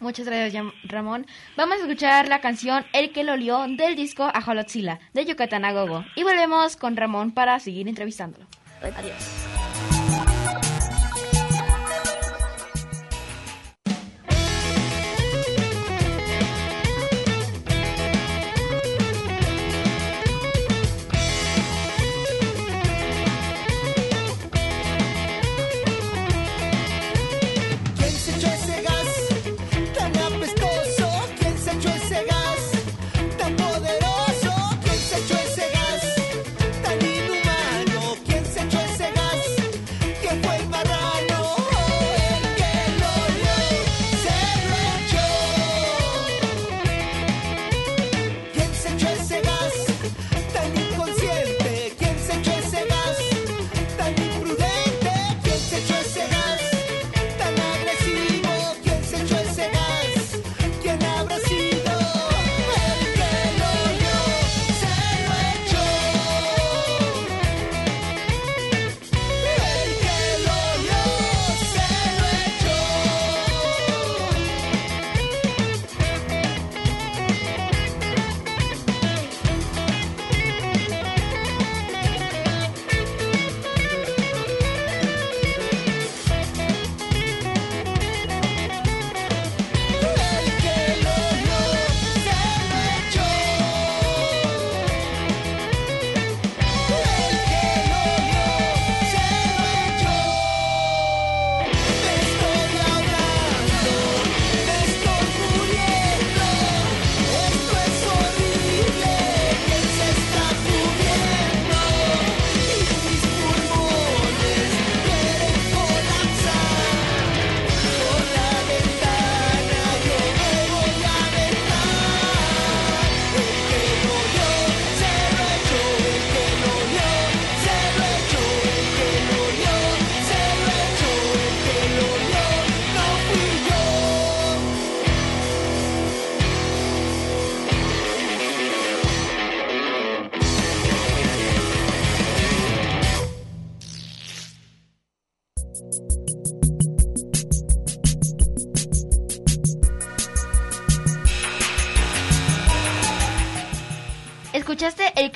Muchas 0.00 0.26
gracias, 0.26 0.64
Ramón. 0.84 1.26
Vamos 1.56 1.78
a 1.78 1.80
escuchar 1.80 2.28
la 2.28 2.40
canción 2.40 2.84
El 2.92 3.12
que 3.12 3.24
lo 3.24 3.36
lió 3.36 3.66
del 3.68 3.96
disco 3.96 4.24
Ajolotzila 4.32 5.00
de 5.12 5.24
Yucatán 5.24 5.62
Gogo. 5.74 6.04
Y 6.14 6.22
volvemos 6.22 6.76
con 6.76 6.96
Ramón 6.96 7.32
para 7.32 7.58
seguir 7.58 7.88
entrevistándolo. 7.88 8.46
Adiós. 8.80 9.97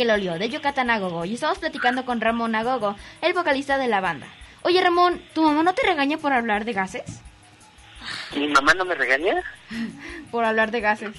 Que 0.02 0.08
lo 0.08 0.14
olió 0.14 0.36
de 0.36 0.48
Yucatán 0.48 0.90
Agogo 0.90 1.24
y 1.24 1.34
estamos 1.34 1.60
platicando 1.60 2.04
con 2.04 2.20
Ramón 2.20 2.56
Agogo, 2.56 2.96
el 3.20 3.34
vocalista 3.34 3.78
de 3.78 3.86
la 3.86 4.00
banda. 4.00 4.26
Oye 4.62 4.82
Ramón, 4.82 5.22
¿tu 5.32 5.44
mamá 5.44 5.62
no 5.62 5.74
te 5.74 5.86
regaña 5.86 6.18
por 6.18 6.32
hablar 6.32 6.64
de 6.64 6.72
gases? 6.72 7.04
¿Mi 8.34 8.48
mamá 8.48 8.74
no 8.74 8.84
me 8.84 8.96
regaña? 8.96 9.44
por 10.32 10.44
hablar 10.44 10.72
de 10.72 10.80
gases. 10.80 11.16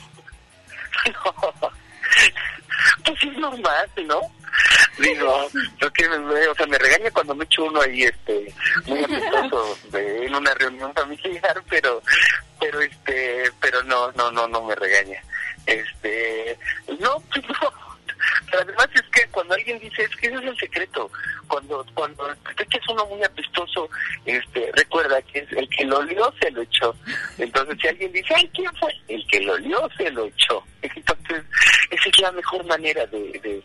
pues 3.06 3.24
es 3.24 3.38
normal, 3.38 3.90
¿no? 4.06 4.20
Digo, 5.00 5.48
lo 5.80 5.94
que 5.94 6.10
me, 6.10 6.48
o 6.48 6.56
sea, 6.56 6.68
me 6.68 6.78
regaña 6.78 7.10
cuando 7.12 7.36
me 7.36 7.46
echo 7.46 7.64
uno 7.64 7.80
ahí, 7.80 8.04
este, 8.04 8.54
muy 8.86 9.02
apestoso 9.02 9.78
de, 9.92 10.26
en 10.26 10.36
una 10.36 10.54
reunión 10.56 10.94
familiar, 10.94 11.64
pero, 11.70 12.02
pero 12.60 12.82
este, 12.82 13.50
pero 13.62 13.82
no, 13.84 14.12
no, 14.12 14.30
no, 14.30 14.46
no 14.46 14.62
me 14.62 14.76
regaña. 14.76 15.24
Este, 15.66 16.60
no, 17.00 17.24
pues 17.32 17.46
no, 17.48 17.93
pero 18.50 18.64
además 18.64 18.88
es 18.94 19.02
que 19.12 19.28
cuando 19.30 19.54
alguien 19.54 19.80
dice, 19.80 20.04
es 20.04 20.16
que 20.16 20.28
ese 20.28 20.36
es 20.38 20.44
el 20.44 20.58
secreto, 20.58 21.10
cuando 21.48 21.86
cuando 21.94 22.36
te 22.56 22.64
echas 22.64 22.82
uno 22.90 23.06
muy 23.08 23.24
apestoso, 23.24 23.90
este, 24.26 24.72
recuerda 24.74 25.22
que 25.24 25.40
es 25.40 25.52
el 25.54 25.68
que 25.70 25.86
lo 25.86 26.00
olió 26.00 26.34
se 26.42 26.52
lo 26.52 26.62
echó. 26.62 26.96
Entonces 27.38 27.78
si 27.82 27.88
alguien 27.88 28.12
dice, 28.12 28.34
ay, 28.36 28.50
¿quién 28.54 28.72
fue? 28.76 28.94
El 29.08 29.26
que 29.28 29.42
lo 29.42 29.54
olió 29.54 29.90
se 29.98 30.10
lo 30.12 30.26
echó. 30.26 30.64
Entonces 30.82 31.44
esa 31.92 32.10
es 32.10 32.20
la 32.20 32.32
mejor 32.32 32.66
manera 32.66 33.06
de, 33.08 33.64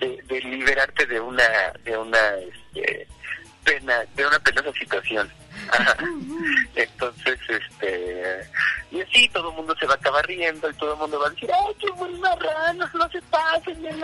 de, 0.00 0.22
de, 0.22 0.40
liberarte 0.40 1.06
de 1.06 1.20
una, 1.20 1.72
de 1.84 1.96
una, 1.96 2.18
este, 2.74 3.06
pena, 3.64 4.04
de 4.14 4.26
una 4.26 4.38
penosa 4.40 4.72
situación. 4.72 5.30
Entonces, 6.74 7.38
este, 7.48 8.50
y 8.90 9.00
así 9.00 9.28
todo 9.30 9.50
el 9.50 9.56
mundo 9.56 9.74
se 9.78 9.86
va 9.86 9.94
a 9.94 9.96
acabar 9.96 10.26
riendo 10.26 10.70
y 10.70 10.74
todo 10.74 10.92
el 10.92 10.98
mundo 10.98 11.20
va 11.20 11.26
a 11.26 11.30
decir, 11.30 11.50
¡ay, 11.52 11.74
qué 11.78 11.90
buen 11.92 12.20
marrano! 12.20 12.88
No 12.94 13.08
se 13.10 13.20
pasen 13.22 13.82
de 13.82 13.94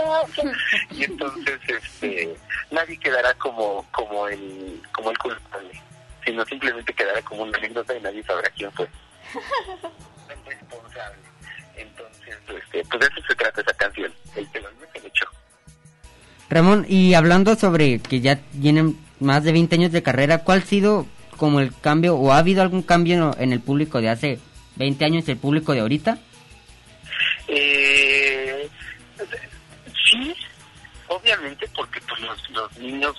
Y 0.90 1.04
entonces, 1.04 1.60
este, 1.66 2.36
nadie 2.70 2.98
quedará 2.98 3.32
como, 3.34 3.86
como 3.92 4.28
el, 4.28 4.82
como 4.92 5.10
el 5.10 5.18
culpable, 5.18 5.82
sino 6.24 6.44
simplemente 6.46 6.92
quedará 6.92 7.22
como 7.22 7.42
una 7.42 7.56
anécdota 7.58 7.96
y 7.96 8.00
nadie 8.00 8.22
sabrá 8.24 8.50
quién 8.50 8.70
fue. 8.72 8.88
el 10.28 10.44
responsable. 10.46 11.18
Entonces, 11.76 12.36
este, 12.48 12.84
pues 12.84 13.00
de 13.00 13.06
eso 13.06 13.26
se 13.28 13.34
trata 13.34 13.60
esa 13.60 13.74
canción, 13.74 14.12
el 14.36 14.50
que 14.50 14.60
lo 14.60 14.68
hecho. 15.04 15.26
Ramón, 16.48 16.86
y 16.88 17.14
hablando 17.14 17.56
sobre 17.56 17.98
que 18.00 18.20
ya 18.20 18.36
tienen 18.36 18.98
más 19.18 19.44
de 19.44 19.52
20 19.52 19.74
años 19.74 19.92
de 19.92 20.02
carrera, 20.02 20.44
¿cuál 20.44 20.60
ha 20.60 20.66
sido 20.66 21.06
como 21.36 21.60
el 21.60 21.72
cambio 21.80 22.16
o 22.16 22.32
ha 22.32 22.38
habido 22.38 22.62
algún 22.62 22.82
cambio 22.82 23.34
en 23.38 23.52
el 23.52 23.60
público 23.60 24.00
de 24.00 24.10
hace 24.10 24.38
20 24.76 25.04
años 25.04 25.28
y 25.28 25.32
el 25.32 25.38
público 25.38 25.72
de 25.72 25.80
ahorita? 25.80 26.18
Eh, 27.48 28.68
sí, 30.10 30.34
obviamente 31.08 31.68
porque 31.74 32.00
pues 32.08 32.20
los, 32.20 32.50
los 32.50 32.78
niños 32.78 33.16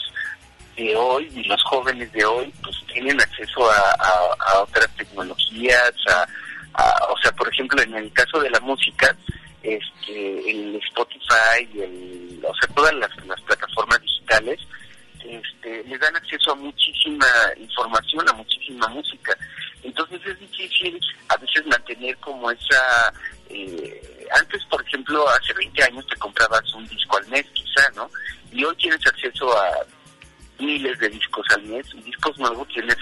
de 0.76 0.96
hoy 0.96 1.32
y 1.34 1.44
los 1.44 1.62
jóvenes 1.64 2.12
de 2.12 2.26
hoy 2.26 2.54
pues 2.64 2.76
tienen 2.92 3.20
acceso 3.20 3.70
a, 3.72 4.62
otras 4.62 4.90
tecnologías, 4.96 5.94
a, 6.10 6.28
o 7.10 7.18
sea, 7.22 7.32
por 7.34 7.52
ejemplo, 7.52 7.82
en 7.82 7.96
el 7.96 8.12
caso 8.12 8.40
de 8.40 8.50
la 8.50 8.60
música, 8.60 9.16
este, 9.64 10.52
el 10.52 10.76
Spotify, 10.88 11.68
el, 11.76 12.42
o 12.44 12.54
sea, 12.56 12.76
todas 12.76 12.94
las, 12.96 13.10
las 13.26 13.42
plataformas 13.42 13.75
hace 25.30 25.54
20 25.54 25.84
años 25.84 26.08
te 26.08 26.16
comprabas 26.18 26.74
un 26.74 26.88
disco 26.88 27.18
al 27.18 27.28
mes, 27.28 27.46
quizá, 27.54 27.90
¿no? 27.96 28.10
Y 28.52 28.64
hoy 28.64 28.76
tienes 28.78 29.06
acceso 29.06 29.58
a 29.58 29.70
miles 30.60 30.98
de 31.00 31.10
discos 31.10 31.46
al 31.52 31.64
mes, 31.64 31.86
y 31.94 32.02
discos 32.02 32.38
nuevos 32.38 32.68
tienes 32.70 32.98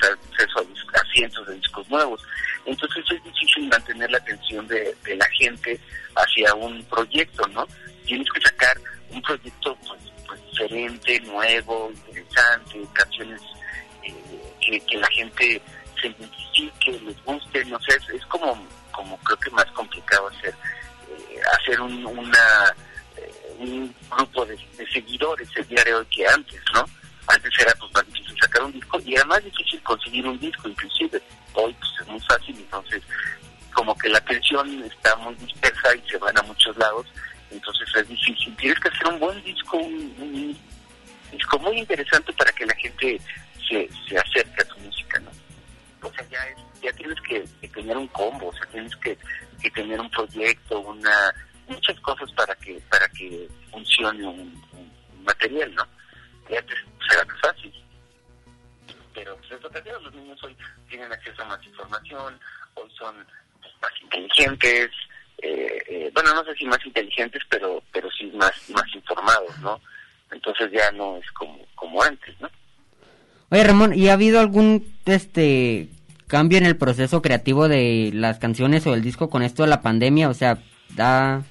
¿y 74.03 74.09
ha 74.09 74.13
habido 74.13 74.41
algún 74.41 74.85
este 75.05 75.87
cambio 76.27 76.57
en 76.57 76.65
el 76.65 76.75
proceso 76.75 77.21
creativo 77.21 77.69
de 77.69 78.11
las 78.13 78.37
canciones 78.37 78.85
o 78.85 78.93
el 78.93 79.01
disco 79.01 79.29
con 79.29 79.43
esto 79.43 79.63
de 79.63 79.69
la 79.69 79.81
pandemia? 79.81 80.27
O 80.27 80.33
sea, 80.33 80.57
da 80.89 81.41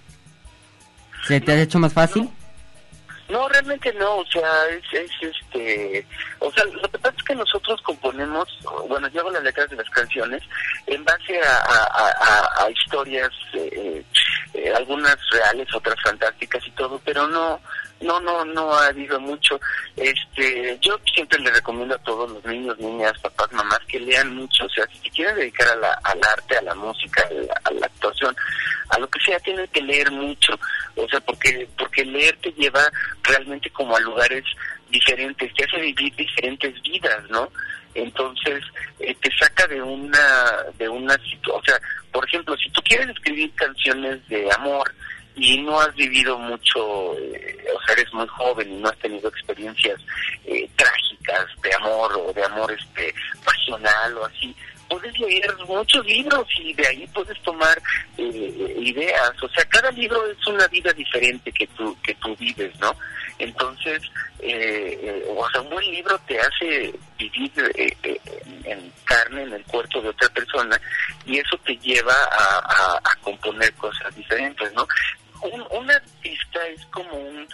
¿se 1.27 1.41
te 1.41 1.53
ha 1.53 1.63
hecho 1.63 1.79
más 1.79 1.95
fácil? 1.95 2.29
No, 3.31 3.49
realmente 3.49 3.91
no, 3.95 4.17
o 4.17 4.27
sea, 4.27 4.67
es, 4.69 4.85
es, 4.93 5.11
este, 5.23 6.07
o 6.41 6.53
sea, 6.53 6.65
lo 6.65 6.83
que 6.91 6.99
pasa 6.99 7.15
es 7.17 7.25
que 7.25 7.35
nosotros 7.35 7.81
componemos, 7.81 8.47
bueno, 8.87 9.09
yo 9.09 9.21
hago 9.21 9.31
las 9.31 9.45
letras 9.45 9.71
de 9.71 9.77
las 9.77 9.89
canciones 9.89 10.43
en 10.87 11.03
base 11.05 11.41
a, 11.41 12.67
a, 12.67 12.71
historias, 12.71 13.31
eh, 13.55 14.05
eh, 14.53 14.73
algunas 14.77 15.17
reales, 15.31 15.75
otras 15.75 15.97
fantásticas 16.03 16.67
y 16.67 16.71
todo, 16.73 17.01
pero 17.03 17.27
no, 17.29 17.59
no, 18.03 18.21
no, 18.21 18.45
no 18.45 18.73
ha 18.75 18.87
habido 18.87 19.19
mucho. 19.21 19.61
Este, 19.97 20.79
yo 20.81 20.99
siempre 21.13 21.39
le 21.41 21.51
recomiendo 21.51 21.95
a 21.95 21.99
todos 21.99 22.31
los 22.31 22.45
niños, 22.45 22.79
niñas, 22.79 23.13
papás, 23.21 23.53
mamás 23.53 23.81
que 23.89 24.01
lean 24.01 24.35
mucho. 24.35 24.65
O 24.65 24.69
sea, 24.69 24.87
si 25.03 25.11
quieren 25.11 25.37
dedicar 25.37 25.69
a 25.69 25.77
la, 25.77 25.93
al 26.05 26.21
arte, 26.23 26.57
a 26.59 26.63
la 26.63 26.75
música, 26.75 27.23
a 27.65 27.71
la, 27.73 27.87
actuación, 27.87 28.35
a 28.91 28.99
lo 28.99 29.09
que 29.09 29.21
sea, 29.21 29.39
tienen 29.41 29.67
que 29.69 29.83
leer 29.83 30.11
mucho. 30.11 30.59
O 30.97 31.09
sea, 31.09 31.21
porque, 31.21 31.69
porque 31.79 32.05
leer 32.05 32.37
te 32.43 32.53
lleva 32.53 32.91
realmente 33.23 33.71
como 33.71 33.97
a 33.97 34.01
lugares 34.01 34.45
diferentes, 34.91 35.53
te 35.55 35.65
hace 35.65 35.81
vivir 35.81 36.15
diferentes 36.15 36.81
vidas, 36.83 37.31
¿no? 37.31 37.49
Entonces, 37.95 38.63
eh, 39.01 39.15
te 39.21 39.31
saca 39.37 39.67
de 39.67 39.83
una, 39.83 40.65
de 40.79 40.89
una, 40.89 41.15
o 41.53 41.63
sea, 41.63 41.79
por 42.11 42.27
ejemplo, 42.27 42.57
si 42.57 42.71
tú 42.71 42.81
quieres 42.83 43.09
escribir 43.09 43.53
canciones 43.55 44.27
de 44.29 44.51
amor, 44.53 44.93
y 45.37 45.59
no 45.59 45.81
has 45.81 45.95
vivido 45.95 46.39
mucho, 46.39 47.17
eh, 47.19 47.65
o 47.75 47.83
sea, 47.85 47.95
eres 47.95 48.13
muy 48.13 48.27
joven 48.29 48.71
y 48.71 48.77
no 48.77 48.89
has 48.89 48.99
tenido 48.99 49.29
experiencias 49.29 50.01
eh, 50.45 50.69
trágicas 50.77 51.47
de 51.63 51.75
amor 51.75 52.13
o 52.17 52.33
de 52.33 52.45
amor 52.45 52.73
este 52.73 53.15
pasional 53.45 54.19
o 54.19 54.27
así, 54.27 54.55
puedes 54.89 55.19
leer 55.19 55.57
muchos 55.67 56.05
libros 56.05 56.47
y 56.59 56.75
de 56.75 56.87
ahí 56.87 57.07
puedes 57.15 57.41
tomar 57.43 57.81
eh, 58.19 58.77
ideas. 58.79 59.33
O 59.43 59.49
sea, 59.49 59.65
cada 59.65 59.91
libro 59.93 60.23
es 60.27 60.47
una 60.47 60.67
vida 60.69 60.93
diferente 60.93 61.51
que 61.51 61.67
tú, 61.69 61.97
que 62.03 62.15
tú 62.17 62.37
vives, 62.37 62.79
¿no? 62.79 62.95
Entonces, 63.39 64.03
o 65.29 65.51
sea, 65.51 65.61
un 65.63 65.71
buen 65.71 65.91
libro 65.91 66.19
te 66.29 66.39
hace 66.39 66.93
vivir 67.19 67.51
en 68.65 68.93
carne, 69.05 69.43
en 69.45 69.53
el 69.55 69.65
cuerpo 69.65 70.01
de 70.01 70.11
otra 70.11 70.29
persona, 70.29 70.81
y 71.25 71.39
eso 71.39 71.57
te 71.65 71.77
lleva 71.79 72.15
a 72.31 73.17
componer 73.23 73.73
cosas 73.75 74.15
diferentes, 74.15 74.73
¿no? 74.75 74.87
Un, 75.43 75.91
artista 75.91 76.67
es 76.69 76.85
como 76.87 77.15
un, 77.15 77.49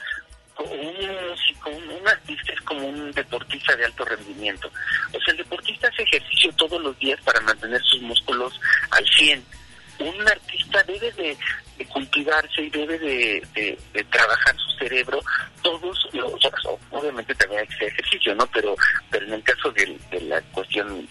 un 0.59 1.29
músico, 1.31 1.71
un, 1.71 2.09
artista 2.09 2.53
es 2.53 2.61
como 2.63 2.87
un 2.87 3.13
deportista 3.13 3.77
de 3.77 3.85
alto 3.85 4.05
rendimiento. 4.05 4.71
O 5.13 5.21
sea, 5.21 5.33
el 5.33 5.39
deportista 5.39 5.89
hace 5.89 6.03
ejercicio 6.03 6.53
todos 6.53 6.81
los 6.81 6.99
días 6.99 7.21
para 7.23 7.41
mantener 7.41 7.81
sus 7.83 8.03
músculos 8.03 8.61
al 8.91 9.07
100. 9.07 9.45
Un 10.01 10.29
artista 10.29 10.83
debe 10.85 11.11
de, 11.13 11.37
cultivarse 11.87 12.63
y 12.63 12.71
debe 12.71 12.99
de, 12.99 13.79
trabajar 14.11 14.57
su 14.57 14.79
cerebro 14.79 15.21
todos 15.63 16.09
los 16.13 16.35
o 16.35 16.39
sea, 16.39 16.51
obviamente 16.91 17.35
también 17.35 17.61
hay 17.61 17.67
que 17.69 17.75
hacer 17.75 17.89
ejercicio 17.89 18.35
no 18.35 18.47
pero 18.49 18.77
pero 19.11 19.27
en 19.27 19.35
el 19.35 19.43
caso 19.43 19.71
de, 19.73 19.99
la 20.23 20.41
cuestión 20.53 21.09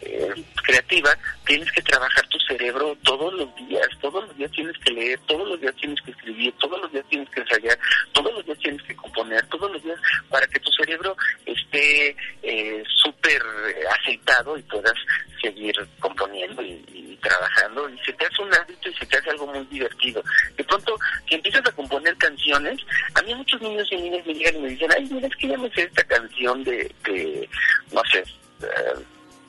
eh, 0.00 0.44
creativa 0.64 1.16
tienes 1.46 1.70
que 1.72 1.82
trabajar 1.82 2.26
tu 2.28 2.38
cerebro 2.40 2.96
todos 3.02 3.32
los 3.34 3.54
días 3.56 3.88
todos 4.00 4.26
los 4.26 4.36
días 4.36 4.50
tienes 4.52 4.76
que 4.78 4.92
leer 4.92 5.18
todos 5.26 5.48
los 5.48 5.60
días 5.60 5.74
tienes 5.76 6.00
que 6.02 6.10
escribir 6.10 6.54
todos 6.58 6.80
los 6.80 6.92
días 6.92 7.04
tienes 7.08 7.28
que 7.30 7.40
ensayar 7.40 7.78
todos 8.12 8.32
los 8.34 8.44
días 8.46 8.58
tienes 8.58 8.82
que 8.82 8.96
componer 8.96 9.46
todos 9.46 9.70
los 9.72 9.82
días 9.82 9.98
para 10.28 10.46
que 10.46 10.60
tu 10.60 10.70
cerebro 10.72 11.16
esté 11.46 12.16
eh, 12.42 12.82
súper 13.02 13.42
aceitado 13.90 14.56
y 14.56 14.62
puedas 14.62 14.94
seguir 15.40 15.74
componiendo 15.98 16.62
y, 16.62 16.84
y 16.92 17.18
trabajando 17.22 17.88
y 17.88 17.98
se 18.04 18.12
te 18.12 18.26
hace 18.26 18.42
un 18.42 18.54
hábito 18.54 18.88
y 18.88 18.94
se 18.94 19.06
te 19.06 19.16
hace 19.16 19.30
algo 19.30 19.46
muy 19.46 19.64
divertido. 19.66 20.22
De 20.56 20.64
pronto, 20.64 20.96
si 21.28 21.34
empiezas 21.34 21.62
a 21.66 21.72
componer 21.72 22.16
canciones, 22.16 22.78
a 23.14 23.22
mí 23.22 23.34
muchos 23.34 23.60
niños 23.60 23.88
y 23.90 23.96
niñas 23.96 24.26
me 24.26 24.34
llegan 24.34 24.56
y 24.56 24.60
me 24.60 24.68
dicen, 24.68 24.90
ay, 24.96 25.08
mira, 25.10 25.26
es 25.26 25.36
que 25.36 25.48
ya 25.48 25.58
me 25.58 25.70
sé 25.70 25.82
esta 25.82 26.04
canción 26.04 26.64
de, 26.64 26.90
de 27.04 27.48
no 27.92 28.02
sé, 28.10 28.24
eh, 28.62 29.04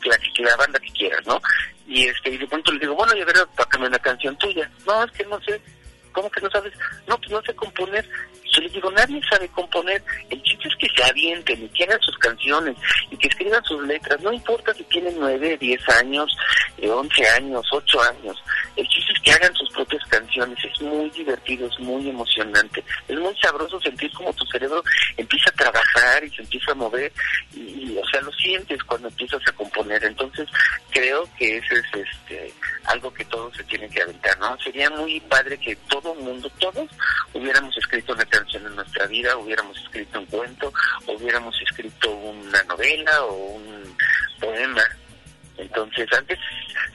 la, 0.10 0.56
banda 0.58 0.80
que 0.80 0.92
quieras, 0.92 1.26
¿no? 1.26 1.42
Y 1.88 2.06
este 2.06 2.30
y 2.30 2.38
de 2.38 2.48
pronto 2.48 2.72
le 2.72 2.80
digo, 2.80 2.96
bueno, 2.96 3.14
ya 3.16 3.26
verás, 3.26 3.48
tócame 3.56 3.88
una 3.88 4.00
canción 4.00 4.38
tuya. 4.38 4.70
No, 4.86 5.04
es 5.04 5.12
que 5.12 5.26
no 5.26 5.40
sé. 5.42 5.62
¿Cómo 6.12 6.30
que 6.30 6.42
no 6.42 6.50
sabes? 6.52 6.74
No, 7.08 7.18
pues 7.18 7.32
no 7.32 7.42
sé 7.42 7.56
componer. 7.56 8.08
Yo 8.54 8.62
les 8.62 8.74
digo, 8.74 8.92
nadie 8.92 9.20
sabe 9.30 9.48
componer. 9.50 10.04
El 10.30 10.42
chiste 10.44 10.68
es 10.68 10.76
que 10.76 10.88
se 10.96 11.10
avienten 11.10 11.64
y 11.64 11.70
que 11.70 11.84
hagan 11.84 12.00
sus 12.02 12.18
canciones 12.18 12.78
y 13.10 13.18
que 13.18 13.28
escriban 13.28 13.64
sus 13.64 13.82
letras. 13.88 14.22
No 14.22 14.32
importa 14.32 14.74
si 14.74 14.84
tienen 14.84 15.16
nueve, 15.18 15.58
diez 15.60 15.82
años, 15.90 16.32
eh, 16.78 16.90
once 16.90 17.28
años, 17.30 17.66
ocho 17.72 18.02
años. 18.02 18.38
El 18.76 18.88
chiste 18.88 19.12
es 19.14 19.20
que 19.22 19.32
hagan 19.32 19.54
sus 19.56 19.70
propias 19.72 20.04
canciones. 20.08 20.58
Es 20.64 20.82
muy 20.82 21.10
divertido, 21.10 21.68
es 21.68 21.80
muy 21.80 22.08
emocionante. 22.10 22.84
Es 23.08 23.18
muy 23.18 23.36
sabroso 23.38 23.80
sentir 23.82 24.12
como 24.14 24.32
tu 24.34 24.46
cerebro 24.46 24.84
empieza 25.18 25.50
a 25.50 25.54
trabajar 25.54 26.24
y 26.24 26.30
se 26.30 26.44
empieza 26.44 26.72
a 26.72 26.76
mover. 26.76 27.12
Y, 27.54 27.60
y, 27.60 27.98
o 27.98 28.08
sea, 28.08 28.22
lo 28.22 28.32
sientes 28.34 28.84
cuando 28.84 29.08
empiezas 29.08 29.42
a 29.48 29.52
componer. 29.54 30.04
Entonces, 30.04 30.48
creo 30.92 31.28
que 31.38 31.58
ese 31.58 31.76
es 31.76 31.86
este 31.94 32.54
algo 32.86 33.14
que 33.14 33.26
todos 33.26 33.56
se 33.56 33.64
tienen 33.64 33.90
que 33.90 34.02
aventar, 34.02 34.38
¿no? 34.40 34.58
Sería 34.60 34.90
muy 34.90 35.20
padre 35.22 35.58
que 35.58 35.76
todo 35.88 36.14
mundo, 36.16 36.50
todos, 36.60 36.90
hubiéramos 37.34 37.76
escrito 37.78 38.14
una 38.14 38.26
canción 38.26 38.43
en 38.54 38.76
nuestra 38.76 39.06
vida, 39.08 39.38
hubiéramos 39.38 39.78
escrito 39.78 40.20
un 40.20 40.26
cuento, 40.28 40.74
hubiéramos 41.08 41.56
escrito 41.62 42.12
una 42.12 42.64
novela 42.64 43.24
o 43.26 43.34
un 43.56 43.98
poema. 44.40 44.84
Entonces, 45.58 46.08
antes 46.14 46.40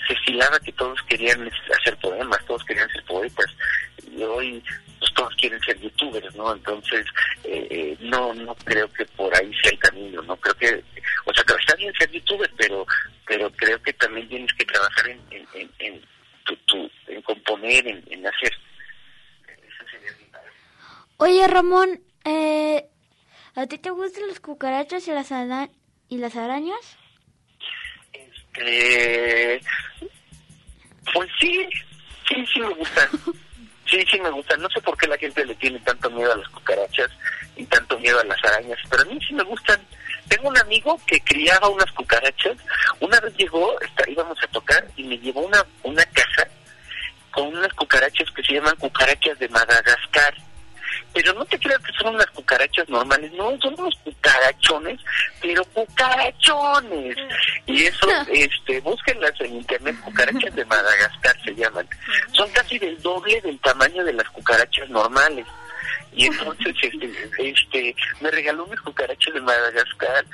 se 0.07 0.15
estilaba 0.15 0.59
que 0.61 0.73
todos 0.73 1.01
querían 1.09 1.51
hacer 1.79 1.97
poemas, 1.99 2.45
todos 2.47 2.65
querían 2.65 2.89
ser 2.91 3.05
poetas, 3.05 3.47
y 4.11 4.23
hoy 4.23 4.63
pues 4.99 5.15
todos 5.15 5.33
quieren 5.37 5.61
ser 5.61 5.79
youtubers, 5.81 6.35
¿no? 6.35 6.53
Entonces, 6.53 7.07
eh, 7.45 7.67
eh, 7.71 7.97
no 8.01 8.35
no 8.35 8.55
creo 8.65 8.93
que 8.93 9.05
por 9.05 9.33
ahí 9.37 9.53
sea 9.63 9.71
el 9.71 9.79
camino, 9.79 10.21
no 10.23 10.37
creo 10.37 10.55
que, 10.57 10.85
o 11.25 11.33
sea, 11.33 11.45
que 11.45 11.55
está 11.55 11.77
bien 11.77 11.93
ser 11.97 12.11
youtuber, 12.11 12.51
pero 12.57 12.85
pero 13.27 13.49
creo 13.53 13.81
que 13.83 13.93
también 13.93 14.29
tienes 14.29 14.53
que 14.55 14.65
trabajar 14.65 15.09
en, 15.09 15.21
en, 15.31 15.47
en, 15.55 15.71
en 15.79 16.03
tu, 16.45 16.57
tu- 16.67 16.91
en 17.07 17.23
componer, 17.23 17.87
en, 17.87 18.03
en 18.11 18.27
hacer. 18.27 18.53
Oye, 21.19 21.47
Ramón, 21.49 22.01
eh, 22.25 22.87
¿a 23.57 23.67
ti 23.67 23.79
te 23.79 23.91
gustan 23.91 24.29
las 24.29 24.41
cucarachas 24.41 25.07
y 25.09 25.11
las, 25.13 25.33
ara- 25.33 25.69
y 26.09 26.19
las 26.19 26.37
arañas? 26.37 26.97
Eh, 28.61 29.61
pues 31.13 31.29
sí, 31.41 31.69
sí, 32.29 32.47
sí 32.53 32.61
me 32.61 32.69
gustan. 32.75 33.09
Sí, 33.87 34.05
sí 34.11 34.21
me 34.21 34.31
gustan. 34.31 34.61
No 34.63 34.69
sé 34.71 34.81
por 34.81 34.97
qué 34.97 35.07
la 35.09 35.17
gente 35.19 35.45
le 35.45 35.55
tiene 35.57 35.79
tanto 35.81 36.11
miedo 36.11 36.33
a 36.33 36.37
las 36.37 36.49
cucarachas 36.51 37.11
y 37.57 37.65
tanto 37.65 37.99
miedo 37.99 38.21
a 38.21 38.25
las 38.25 38.45
arañas, 38.45 38.79
pero 38.91 39.03
a 39.03 39.07
mí 39.07 39.19
sí 39.27 39.35
me 39.35 39.43
gustan. 39.45 39.81
Tengo 40.29 40.49
un 40.51 40.59
amigo 40.59 41.01
que 41.07 41.19
criaba 41.21 41.69
unas 41.69 41.91
cucarachas. 41.93 42.59
Una 43.01 43.19
vez 43.21 43.35
llegó, 43.37 43.81
está- 43.81 44.09
íbamos 44.09 44.39
a 44.43 44.47
tocar 44.49 44.87
y 44.97 45.03
me 45.05 45.19
llevó 45.19 45.41
una, 45.41 45.65
una 45.83 46.05
caja 46.07 46.47
con 47.33 47.49
unas 47.49 47.73
cucarachas 47.75 48.31
que 48.33 48.43
se 48.43 48.53
llaman 48.55 48.77
cucarachas 48.77 49.39
de 49.39 49.49
Madagascar. 49.49 50.35
Pero 51.15 51.33
no 51.33 51.45
te 51.47 51.59
creas 51.59 51.81
que 51.83 51.93
son 51.93 52.15
unas 52.15 52.27
cucarachas 52.27 52.89
normales, 52.89 53.33
no, 53.33 53.59
son 53.61 53.75
unos 53.79 53.95
cucarachones, 54.05 55.01
pero 55.41 55.65
cucarachones. 55.67 57.17
Y 57.67 57.85
eso, 57.85 58.07
este, 58.33 58.81
búsquenlas 58.81 59.41
en 59.41 59.57
internet, 59.57 59.97
cucarachas 60.05 60.55
de 60.55 60.65
Madagascar 60.65 61.37
se 61.45 61.55
llaman. 61.55 61.89
Son 62.33 62.49
casi 62.51 62.79
del 62.79 63.01
doble 63.03 63.41
del 63.41 63.59
tamaño 63.61 64.05
de 64.05 64.13
las 64.13 64.29
cucarachas 64.31 64.89
normales. 64.91 65.47
Y 66.13 66.27
entonces, 66.27 66.75
este, 66.83 67.11
este, 67.39 67.97
me 68.21 68.31
regaló 68.31 68.65
unas 68.65 68.81
cucarachas 68.81 69.35
de 69.35 69.41
Madagascar 69.41 70.25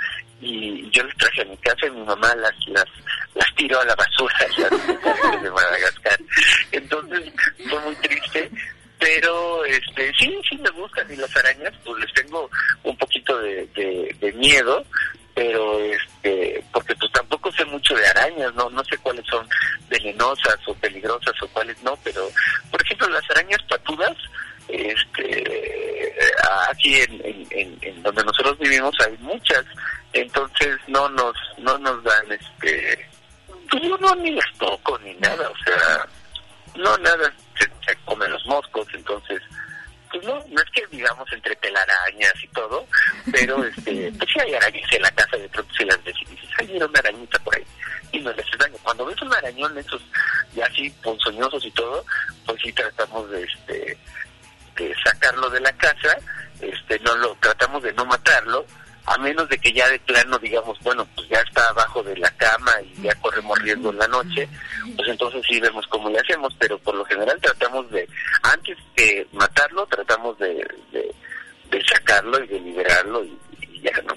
y 0.40 0.90
yo 0.90 1.02
las 1.04 1.16
traje 1.16 1.42
a 1.42 1.44
mi 1.46 1.56
casa 1.58 1.86
y 1.86 1.90
mi 1.90 2.04
mamá 2.04 2.34
las, 2.36 2.54
las, 2.68 2.86
las 3.34 3.54
tiró 3.54 3.80
a 3.80 3.84
la 3.84 3.94
basura, 3.94 4.34
las 4.58 4.70
cucarachas 4.70 5.42
de 5.42 5.50
Madagascar. 5.50 6.18
Entonces, 6.72 7.32
fue 7.68 7.80
muy 7.80 7.94
triste, 7.96 8.50
pero 8.98 9.64
este 9.64 10.12
sí 10.18 10.38
sí 10.48 10.56
me 10.58 10.70
gustan 10.70 11.10
y 11.12 11.16
las 11.16 11.34
arañas 11.36 11.72
pues 11.84 12.00
les 12.00 12.12
tengo 12.14 12.50
un 12.82 12.96
poquito 12.96 13.38
de, 13.38 13.66
de, 14.20 14.32
miedo 14.32 14.84
pero 15.34 15.78
este 15.80 16.62
porque 16.72 16.94
pues 16.96 17.10
tampoco 17.12 17.50
sé 17.52 17.64
mucho 17.66 17.94
de 17.94 18.06
arañas 18.06 18.54
no 18.54 18.70
no 18.70 18.84
sé 18.84 18.96
cuáles 18.98 19.26
son 19.26 19.46
venenosas 19.88 20.56
o 20.66 20.74
peligrosas 20.74 21.34
o 21.42 21.48
cuáles 21.48 21.80
no 21.82 21.98
pero 22.04 22.28
por 22.70 22.82
ejemplo 22.82 23.08
las 23.08 23.28
arañas 23.30 23.62
patudas 23.68 24.16
este 24.68 26.14
aquí 26.70 27.00
en, 27.00 27.46
en, 27.50 27.78
en, 27.82 28.02
donde 28.02 28.24
nosotros 28.24 28.58
vivimos 28.58 28.94
hay 29.06 29.16
muchas 29.18 29.64
entonces 30.12 30.76
no 30.86 31.08
nos 31.10 31.36
no 31.58 31.76
nos 31.78 32.02
dan 32.04 32.32
este 32.32 33.08
pues 33.70 33.82
yo 33.82 33.96
no 33.98 34.14
ni 34.16 34.30
las 34.30 34.52
toco 34.58 34.98
ni 35.00 35.14
nada 35.14 35.48
o 35.50 35.64
sea 35.64 36.06
no, 36.76 36.96
nada, 36.98 37.32
se, 37.58 37.66
se 37.86 37.96
comen 38.04 38.30
los 38.30 38.44
moscos, 38.46 38.86
entonces, 38.94 39.42
pues 40.10 40.24
no, 40.24 40.34
no 40.48 40.62
es 40.62 40.70
que 40.72 40.86
digamos 40.90 41.30
entre 41.32 41.56
telarañas 41.56 42.34
y 42.42 42.48
todo, 42.48 42.86
pero 43.32 43.64
este, 43.64 44.12
pues 44.18 44.30
sí 44.32 44.40
hay 44.40 44.54
arañas 44.54 44.92
en 44.92 45.02
la 45.02 45.10
casa, 45.12 45.36
de 45.36 45.48
pronto 45.48 45.74
se 45.74 45.84
las 45.84 46.02
ves 46.04 46.16
y 46.22 46.30
dices, 46.30 46.50
ay, 46.58 46.68
mira 46.72 46.86
una 46.86 46.98
arañita 47.00 47.38
por 47.40 47.56
ahí, 47.56 47.64
y 48.12 48.20
no 48.20 48.32
les 48.32 48.46
daño. 48.58 48.76
Cuando 48.82 49.06
ves 49.06 49.20
un 49.22 49.34
arañón, 49.34 49.76
esos 49.78 50.02
ya 50.54 50.66
así 50.66 50.90
ponzoñosos 51.02 51.64
y 51.64 51.70
todo, 51.72 52.04
pues 52.46 52.60
sí 52.62 52.72
tratamos 52.72 53.30
de, 53.30 53.42
este, 53.42 53.98
de 54.76 54.94
sacarlo 55.04 55.50
de 55.50 55.60
la 55.60 55.72
casa, 55.72 56.16
este, 56.60 56.98
no 57.00 57.16
lo, 57.16 57.34
tratamos 57.36 57.82
de 57.82 57.92
no 57.92 58.04
matarlo, 58.04 58.66
a 59.06 59.18
menos 59.18 59.48
de 59.48 59.58
que 59.58 59.72
ya 59.72 59.88
de 59.88 59.98
plano 60.00 60.38
digamos, 60.38 60.78
bueno, 60.80 61.06
pues 61.14 61.28
ya 61.28 61.38
está 61.40 61.62
abajo 61.70 62.02
de 62.02 62.16
la 62.16 62.30
cama 62.36 62.72
y 62.82 63.02
ya 63.02 63.14
corremos 63.16 63.58
riesgo 63.60 63.90
en 63.90 63.98
la 63.98 64.08
noche, 64.08 64.48
pues 64.96 65.08
entonces 65.08 65.42
sí 65.48 65.60
vemos 65.60 65.86
cómo 65.88 66.08
le 66.10 66.18
hacemos, 66.18 66.54
pero 66.58 66.78
por 66.78 66.94
lo 66.94 67.04
general 67.04 67.38
tratamos 67.40 67.90
de, 67.90 68.08
antes 68.42 68.78
de 68.96 69.26
matarlo, 69.32 69.86
tratamos 69.86 70.38
de, 70.38 70.54
de, 70.92 71.14
de 71.70 71.84
sacarlo 71.92 72.42
y 72.42 72.46
de 72.48 72.60
liberarlo 72.60 73.24
y, 73.24 73.38
ya, 73.82 73.92
¿no? 74.06 74.14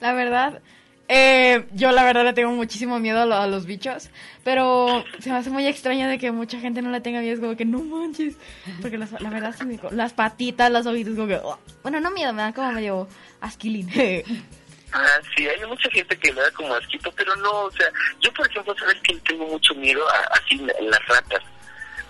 La 0.00 0.12
verdad, 0.12 0.60
eh, 1.06 1.66
yo 1.72 1.92
la 1.92 2.02
verdad 2.04 2.24
le 2.24 2.32
tengo 2.32 2.50
muchísimo 2.50 2.98
miedo 2.98 3.20
a, 3.20 3.26
lo- 3.26 3.36
a 3.36 3.46
los 3.46 3.66
bichos, 3.66 4.10
pero 4.42 5.04
se 5.20 5.30
me 5.30 5.36
hace 5.36 5.50
muy 5.50 5.66
extraño 5.66 6.08
de 6.08 6.18
que 6.18 6.32
mucha 6.32 6.58
gente 6.60 6.82
no 6.82 6.90
le 6.90 7.00
tenga 7.00 7.20
miedo, 7.20 7.34
es 7.34 7.40
como 7.40 7.56
que 7.56 7.64
no 7.64 7.80
manches, 7.80 8.36
porque 8.82 8.98
las- 8.98 9.12
la 9.20 9.30
verdad 9.30 9.54
las 9.92 10.12
patitas, 10.14 10.70
los 10.70 10.86
ojitos, 10.86 11.14
como 11.14 11.28
que, 11.28 11.36
oh. 11.36 11.58
bueno, 11.82 12.00
no 12.00 12.10
miedo, 12.10 12.32
me 12.32 12.42
dan 12.42 12.52
como 12.52 12.72
medio 12.72 13.06
asquilín. 13.44 13.88
Ah, 14.96 15.18
sí, 15.34 15.48
hay 15.48 15.58
mucha 15.66 15.90
gente 15.90 16.16
que 16.16 16.32
le 16.32 16.40
da 16.40 16.48
como 16.52 16.72
asquito, 16.72 17.10
pero 17.16 17.34
no, 17.34 17.62
o 17.62 17.70
sea, 17.72 17.88
yo 18.20 18.32
por 18.32 18.48
ejemplo, 18.48 18.72
sabes 18.78 18.94
que 19.02 19.12
tengo 19.28 19.44
mucho 19.48 19.74
miedo 19.74 20.08
a 20.08 20.18
así 20.38 20.56
la- 20.58 20.72
las 20.82 21.04
ratas. 21.08 21.42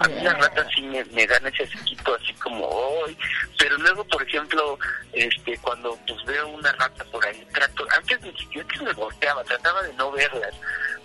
A 0.00 0.06
mí 0.08 0.20
las 0.22 0.36
ratas 0.36 0.66
sí 0.74 0.82
me, 0.82 1.02
me 1.06 1.26
dan 1.26 1.46
ese 1.46 1.62
asquito 1.62 2.14
así 2.14 2.34
como 2.34 2.66
hoy, 2.66 3.16
pero 3.58 3.78
luego, 3.78 4.04
por 4.04 4.22
ejemplo, 4.28 4.78
este 5.14 5.56
cuando 5.62 5.98
pues 6.06 6.22
veo 6.26 6.46
una 6.48 6.72
rata 6.72 7.02
por 7.06 7.24
ahí, 7.24 7.42
trato, 7.54 7.86
antes 7.96 8.20
ni 8.20 8.36
siquiera 8.36 8.68
que 8.68 8.80
me 8.82 8.92
volteaba, 8.92 9.42
trataba 9.44 9.82
de 9.82 9.94
no 9.94 10.12
verlas, 10.12 10.54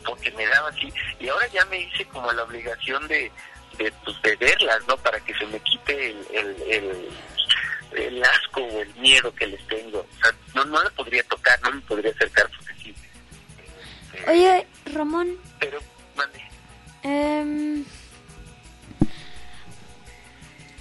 porque 0.03 0.31
me 0.31 0.45
daba 0.47 0.67
así, 0.71 0.91
y 1.17 1.29
ahora 1.29 1.47
ya 1.47 1.63
me 1.67 1.79
hice 1.79 2.03
como 2.07 2.29
la 2.33 2.43
obligación 2.43 3.07
de, 3.07 3.31
de, 3.77 3.89
pues, 4.03 4.21
de 4.23 4.35
verlas, 4.35 4.79
¿no? 4.85 4.97
Para 4.97 5.21
que 5.21 5.33
se 5.35 5.45
me 5.45 5.61
quite 5.61 6.09
el, 6.09 6.27
el, 6.33 6.61
el, 6.67 7.09
el 7.95 8.23
asco 8.23 8.61
o 8.61 8.81
el 8.81 8.93
miedo 8.95 9.33
que 9.35 9.47
les 9.47 9.65
tengo. 9.67 9.99
O 9.99 10.21
sea, 10.23 10.33
no, 10.55 10.65
no 10.65 10.83
le 10.83 10.89
podría 10.91 11.23
tocar, 11.23 11.59
no 11.61 11.71
me 11.71 11.81
podría 11.81 12.11
acercar 12.11 12.49
porque 12.57 12.73
sí. 12.83 12.95
Oye, 14.27 14.67
Ramón, 14.93 15.37
Pero, 15.59 15.79
mande. 16.15 16.39
em, 17.03 17.81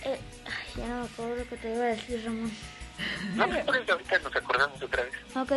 eh, 0.05 0.19
ay, 0.47 0.67
ya 0.77 0.87
no 0.89 1.01
me 1.01 1.07
acuerdo 1.07 1.37
lo 1.37 1.49
que 1.49 1.57
te 1.57 1.75
iba 1.75 1.85
a 1.85 1.89
decir, 1.89 2.23
Ramón. 2.25 2.53
No, 3.35 3.47
parece 3.67 3.93
ahorita 3.93 4.19
nos 4.19 4.37
acordamos 4.37 4.83
otra 4.83 5.03
vez. 5.05 5.13
Ok. 5.37 5.53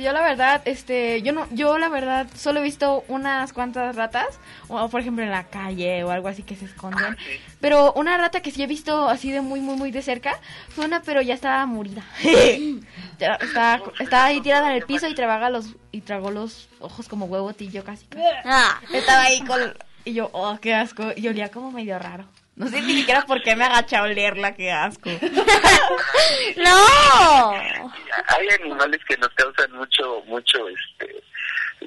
Yo 0.00 0.12
la 0.12 0.22
verdad, 0.22 0.62
este, 0.64 1.22
yo 1.22 1.32
no, 1.32 1.46
yo 1.50 1.78
la 1.78 1.88
verdad 1.88 2.26
solo 2.34 2.60
he 2.60 2.62
visto 2.62 3.04
unas 3.08 3.52
cuantas 3.52 3.96
ratas, 3.96 4.38
o 4.68 4.88
por 4.88 5.00
ejemplo 5.00 5.24
en 5.24 5.30
la 5.30 5.44
calle 5.44 6.04
o 6.04 6.10
algo 6.10 6.28
así 6.28 6.42
que 6.42 6.56
se 6.56 6.64
esconden. 6.64 7.16
Pero 7.60 7.92
una 7.94 8.16
rata 8.16 8.40
que 8.40 8.50
sí 8.50 8.62
he 8.62 8.66
visto 8.66 9.08
así 9.08 9.30
de 9.30 9.40
muy, 9.40 9.60
muy, 9.60 9.76
muy 9.76 9.90
de 9.90 10.02
cerca 10.02 10.38
fue 10.68 10.84
una, 10.84 11.02
pero 11.02 11.22
ya 11.22 11.34
estaba 11.34 11.64
morida. 11.66 12.04
Ya 13.20 13.34
estaba, 13.34 13.80
estaba 14.00 14.24
ahí 14.24 14.40
tirada 14.40 14.70
en 14.70 14.76
el 14.76 14.86
piso 14.86 15.06
y 15.06 15.14
tragaba 15.14 15.48
los, 15.48 15.76
y 15.92 16.00
tragó 16.00 16.32
los 16.32 16.68
ojos 16.80 17.08
como 17.08 17.26
huevotillo 17.26 17.84
casi. 17.84 18.06
casi. 18.06 18.24
Ah. 18.44 18.80
Estaba 18.92 19.22
ahí 19.22 19.40
con, 19.42 19.60
y 20.04 20.14
yo, 20.14 20.30
oh, 20.32 20.58
qué 20.60 20.74
asco, 20.74 21.12
y 21.14 21.28
olía 21.28 21.48
como 21.50 21.70
medio 21.70 21.96
raro. 22.00 22.24
No 22.56 22.68
sé 22.68 22.80
ni 22.82 22.98
siquiera 22.98 23.22
por 23.26 23.42
qué 23.42 23.56
me 23.56 23.64
agaché 23.64 23.96
a 23.96 24.02
olerla, 24.02 24.54
qué 24.54 24.70
asco. 24.70 25.10
¡No! 26.56 27.50
Hay 27.50 28.48
animales 28.60 29.00
que 29.08 29.16
nos 29.16 29.30
causan 29.30 29.72
mucho, 29.72 30.22
mucho, 30.26 30.68
este, 30.68 31.20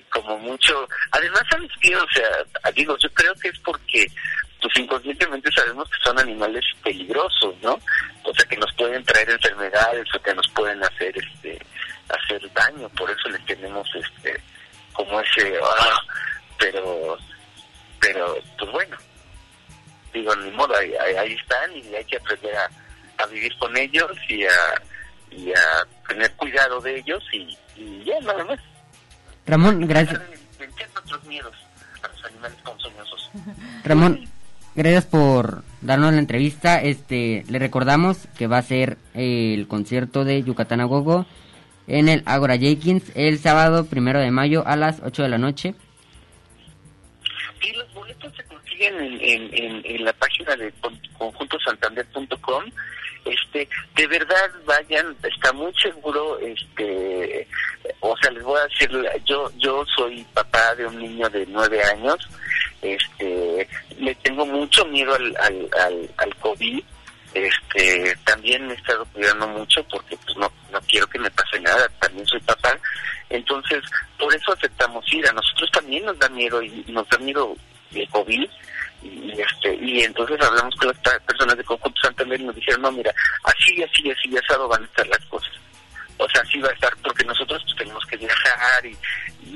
como 0.10 0.38
mucho. 0.40 0.88
Además, 1.12 1.44
¿sabes 1.50 1.72
qué? 1.82 1.96
O 1.96 2.06
sea, 2.14 2.72
digo, 2.74 2.98
yo 2.98 3.10
creo 3.14 3.34
que 3.36 3.48
es 3.48 3.60
porque, 3.60 4.12
pues 4.62 4.76
inconscientemente 4.76 5.50
sabemos 5.56 5.90
que 5.90 6.04
son 6.04 6.20
animales 6.20 6.66
peligrosos, 6.84 7.56
¿no? 7.62 7.80
O 8.24 8.34
sea, 8.34 8.46
que 8.46 8.58
nos 8.58 8.74
pueden 8.74 9.04
traer 9.06 9.30
enfermedades 9.30 10.06
o 10.14 10.22
que 10.22 10.36
nos 10.36 10.48
pueden 10.50 10.84
hacer, 10.84 11.18
este, 11.18 11.58
hacer 12.10 12.54
daño. 12.54 12.90
Por 12.90 13.10
eso 13.10 13.30
les 13.30 13.46
tenemos, 13.46 13.88
este, 13.96 14.38
como 14.92 15.22
ese, 15.22 15.54
ah, 15.64 16.00
pero, 16.60 17.18
pero, 18.02 18.38
pues 18.58 18.72
bueno, 18.72 18.98
digo, 20.18 20.36
ni 20.36 20.52
modo, 20.52 20.76
ahí, 20.76 20.92
ahí- 21.18 21.34
están 21.34 21.76
y 21.76 21.96
hay 21.96 22.04
que 22.06 22.18
aprender 22.18 22.56
a, 22.56 23.24
a 23.24 23.26
vivir 23.28 23.56
con 23.58 23.76
ellos 23.78 24.12
y 24.30 24.44
a, 24.46 24.50
y 25.32 25.52
a 25.52 25.88
tener 26.08 26.32
cuidado 26.34 26.80
de 26.82 26.98
ellos 27.00 27.24
y, 27.34 27.58
y 27.76 28.04
ya, 28.06 28.20
nada 28.22 28.44
más. 28.46 28.60
Ramón, 29.46 29.88
gracias. 29.88 30.20
Vencer 30.60 30.90
nuestros 30.94 31.24
miedos 31.26 31.56
a 32.04 32.08
los 32.08 32.26
animales 32.26 32.58
ponzoñosos. 32.64 33.30
Ramón, 33.84 34.28
gracias 34.76 35.06
por 35.06 35.64
darnos 35.82 36.14
la 36.14 36.20
entrevista. 36.20 36.82
Este, 36.82 37.46
le 37.48 37.60
recordamos 37.60 38.28
que 38.38 38.48
va 38.48 38.58
a 38.58 38.62
ser 38.64 38.98
eh, 39.14 39.54
el 39.54 39.68
concierto 39.68 40.26
de 40.26 40.44
Yucatán 40.44 40.82
a 40.82 40.86
Gogo 40.86 41.26
en 41.88 42.10
el 42.10 42.24
Agora 42.26 42.58
Jenkins 42.58 43.12
el 43.16 43.40
sábado 43.40 43.86
primero 43.86 44.20
de 44.20 44.32
mayo 44.32 44.64
a 44.68 44.76
las 44.76 45.00
8 45.02 45.24
de 45.24 45.30
la 45.30 45.38
noche. 45.38 45.76
Sí, 47.62 47.72
los 47.74 47.87
consiguen 48.78 49.84
en, 49.84 50.06
la 50.06 50.14
página 50.14 50.56
de 50.56 50.72
con- 50.82 51.00
conjuntosantander.com. 51.18 52.64
Este, 53.26 53.68
de 53.96 54.08
verdad 54.08 54.52
vayan, 54.66 55.14
está 55.22 55.52
muy 55.52 55.74
seguro, 55.74 56.40
este, 56.40 57.46
o 58.00 58.16
sea, 58.18 58.32
les 58.32 58.42
voy 58.42 58.58
a 58.58 58.68
decir, 58.68 58.90
yo, 59.26 59.52
yo 59.58 59.84
soy 59.98 60.24
papá 60.34 60.74
de 60.76 60.86
un 60.86 60.98
niño 60.98 61.28
de 61.30 61.46
nueve 61.48 61.84
años, 61.84 62.16
este, 62.82 63.68
le 64.00 64.16
tengo 64.16 64.46
mucho 64.46 64.86
miedo 64.86 65.14
al, 65.14 65.36
al, 65.42 65.70
al, 65.82 66.10
al 66.16 66.36
COVID, 66.38 66.82
este, 67.34 68.16
también 68.24 68.66
me 68.66 68.74
he 68.74 68.78
estado 68.78 69.04
cuidando 69.12 69.46
mucho 69.50 69.84
porque 69.92 70.16
pues 70.24 70.38
no, 70.38 70.50
no 70.72 70.80
quiero 70.88 71.06
que 71.08 71.20
me 71.20 71.30
pase 71.32 71.60
nada, 71.60 71.86
también 72.00 72.26
soy 72.28 72.40
papá, 72.40 72.80
entonces 73.30 73.84
por 74.18 74.34
eso 74.34 74.54
aceptamos 74.54 75.04
ir, 75.14 75.28
a 75.28 75.34
nosotros 75.34 75.70
también 75.74 76.06
nos 76.06 76.18
da 76.18 76.30
miedo 76.30 76.62
y 76.64 76.86
nos 76.88 77.06
da 77.10 77.18
miedo 77.18 77.58
el 78.02 78.10
COVID 78.10 78.50
y 79.04 79.32
este 79.40 79.76
y 79.76 80.02
entonces 80.02 80.40
hablamos 80.42 80.76
con 80.76 80.88
las 80.88 81.20
personas 81.20 81.58
de 81.58 81.64
Conjunto 81.64 82.02
Santander 82.02 82.42
y 82.42 82.46
nos 82.46 82.56
dijeron 82.56 82.82
no 82.82 82.92
mira 82.92 83.14
así 83.44 83.84
así 83.84 84.10
así 84.10 84.38
asado 84.38 84.68
van 84.68 84.82
a 84.82 84.86
estar 84.86 85.08
las 85.08 85.24
cosas 85.26 85.52
o 86.18 86.28
sea 86.30 86.42
así 86.42 86.60
va 86.60 86.70
a 86.70 86.74
estar 86.74 86.96
porque 87.04 87.24
nosotros 87.24 87.62
pues, 87.64 87.76
tenemos 87.78 88.06
que 88.06 88.18
viajar 88.18 88.86
y, 88.86 88.98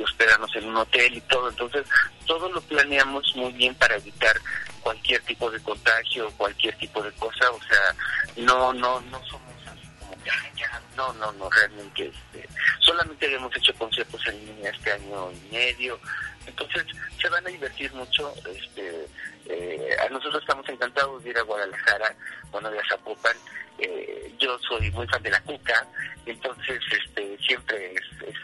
hospedarnos 0.02 0.56
en 0.56 0.68
un 0.68 0.78
hotel 0.78 1.14
y 1.14 1.22
todo. 1.22 1.50
Entonces 1.50 1.86
todo 2.26 2.50
lo 2.50 2.62
planeamos 2.62 3.36
muy 3.36 3.52
bien 3.52 3.76
para 3.76 3.98
evitar 3.98 4.36
cualquier 4.82 5.22
tipo 5.24 5.52
de 5.52 5.60
contagio 5.62 6.32
cualquier 6.38 6.76
tipo 6.78 7.04
de 7.04 7.12
cosa. 7.14 7.52
O 7.52 7.62
sea 7.62 7.96
no 8.38 8.74
no 8.74 9.02
no 9.02 9.24
somos 9.26 9.54
así 9.68 9.88
como 10.00 10.24
que 10.24 10.32
"Ay, 10.32 10.52
ya", 10.56 10.82
no 10.96 11.14
no 11.14 11.32
no 11.34 11.50
realmente 11.50 12.08
este 12.08 12.48
solamente 12.80 13.26
habíamos 13.26 13.56
hecho 13.56 13.74
conciertos 13.76 14.26
en 14.28 14.46
línea 14.46 14.72
este 14.72 14.92
año 14.94 15.32
y 15.32 15.54
medio 15.54 16.00
entonces 16.48 16.86
se 17.20 17.30
van 17.30 17.46
a 17.46 17.50
divertir 17.50 17.92
mucho 17.94 18.34
este 18.46 19.08
eh, 19.48 19.96
a 20.00 20.10
nosotros 20.10 20.42
estamos 20.42 20.68
encantados 20.70 21.24
de 21.24 21.32
ir 21.32 21.38
a 21.38 21.42
Guadalajara 21.44 22.16
bueno 22.52 22.70
de 22.70 22.80
Zapopan. 22.88 23.36
Eh, 23.78 24.34
yo 24.38 24.58
soy 24.60 24.92
muy 24.92 25.08
fan 25.08 25.24
de 25.24 25.32
la 25.32 25.42
cuca 25.42 25.88
entonces 26.26 26.80
este 26.92 27.38
siempre 27.40 27.94
es, 27.94 28.28
es, 28.28 28.36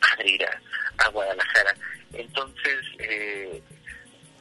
padre 0.00 0.30
ir 0.30 0.44
a, 0.98 1.08
Guadalajara. 1.08 1.74
Entonces 2.12 2.80
eh, 2.98 3.62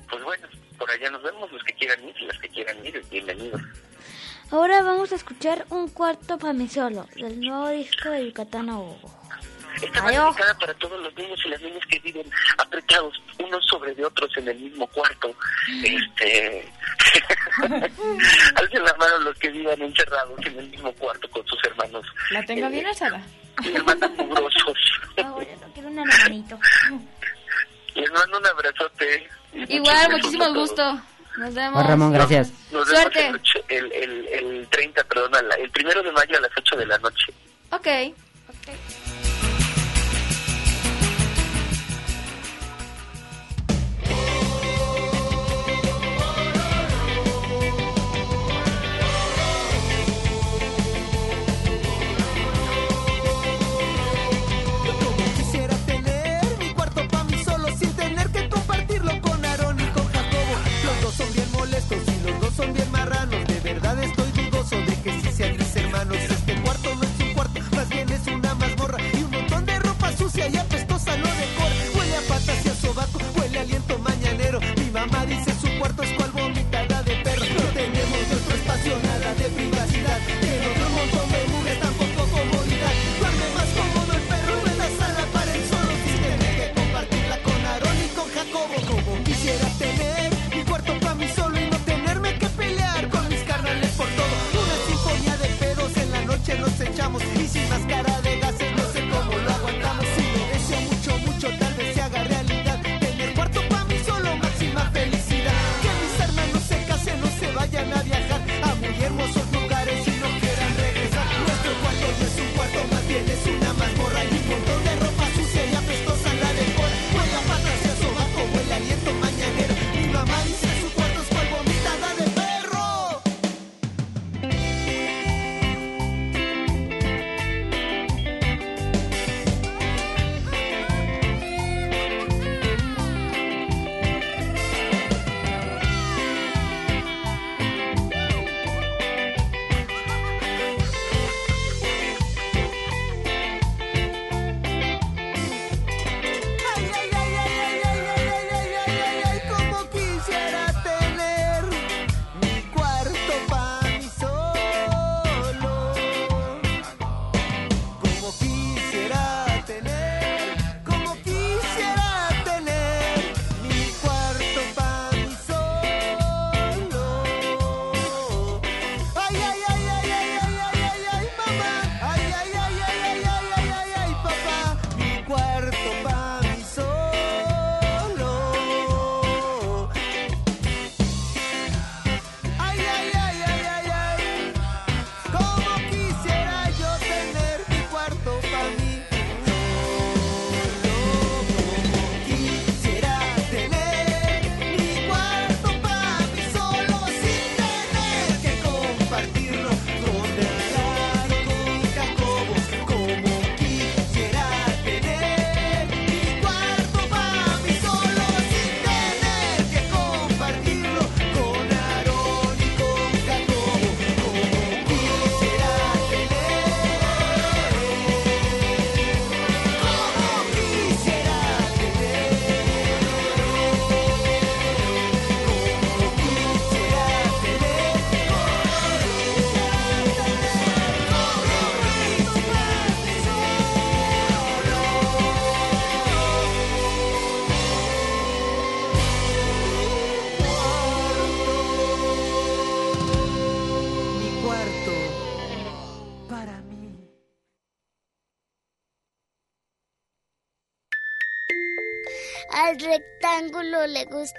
pues 0.10 0.23
bueno 0.23 0.47
por 0.78 0.89
allá 0.89 1.10
nos 1.10 1.23
vemos 1.23 1.51
los 1.51 1.63
que 1.63 1.73
quieran 1.73 2.04
ir 2.08 2.15
y 2.19 2.25
las 2.25 2.39
que 2.39 2.49
quieran 2.49 2.86
ir 2.86 3.04
bienvenidos. 3.10 3.62
Ahora 4.51 4.84
vamos 4.84 5.12
a 5.12 5.15
escuchar 5.15 5.65
un 5.69 5.89
cuarto 5.89 6.38
para 6.38 6.54
mí 6.54 6.68
solo, 6.70 7.07
del 7.16 7.39
nuevo 7.39 7.70
disco 7.70 8.09
de 8.09 8.28
Yucatán 8.28 8.68
Gogo. 8.68 9.24
Está 9.82 10.01
más 10.01 10.11
dedicada 10.13 10.57
para 10.59 10.73
todos 10.76 11.01
los 11.01 11.15
niños 11.15 11.39
y 11.45 11.49
las 11.49 11.61
niñas 11.61 11.86
que 11.89 11.99
viven 11.99 12.30
apretados 12.57 13.21
unos 13.39 13.65
sobre 13.65 13.93
de 13.95 14.05
otros 14.05 14.30
en 14.38 14.47
el 14.47 14.57
mismo 14.59 14.88
cuarto. 14.88 15.34
Este, 15.84 16.71
alcen 18.55 18.84
la 18.84 18.93
mano 18.95 19.19
los 19.19 19.38
que 19.38 19.49
vivan 19.49 19.82
encerrados 19.82 20.39
en 20.45 20.59
el 20.59 20.69
mismo 20.69 20.91
cuarto 20.93 21.30
con 21.30 21.45
sus 21.47 21.59
hermanos. 21.65 22.05
La 22.32 22.43
tengo 22.45 22.67
eh, 22.67 22.69
bien 22.69 22.86
alzada. 22.86 23.21
Hermanos 23.63 24.11
mugrosos. 24.17 24.78
Quiero 25.73 25.89
un 25.89 25.99
hermanito. 25.99 26.59
Les 27.95 28.11
mando 28.11 28.38
un 28.39 28.45
abrazote. 28.47 29.30
Igual, 29.53 30.11
muchísimo 30.11 30.53
gusto. 30.53 31.01
Nos 31.38 31.53
vemos. 31.53 31.73
Juan 31.73 31.88
Ramón, 31.88 32.11
gracias. 32.13 32.51
Nos 32.71 32.86
vemos 32.88 33.01
Suerte. 33.01 33.28
El, 33.28 33.36
ocho- 33.36 33.59
el, 33.69 33.91
el, 33.93 34.28
el 34.28 34.67
30, 34.69 35.03
perdón, 35.05 35.32
el 35.59 35.69
primero 35.71 36.03
de 36.03 36.11
mayo 36.11 36.38
a 36.38 36.41
las 36.41 36.51
8 36.57 36.76
de 36.78 36.86
la 36.86 36.97
noche. 36.99 37.34
Ok. 37.71 37.88
Quisiera 38.65 39.05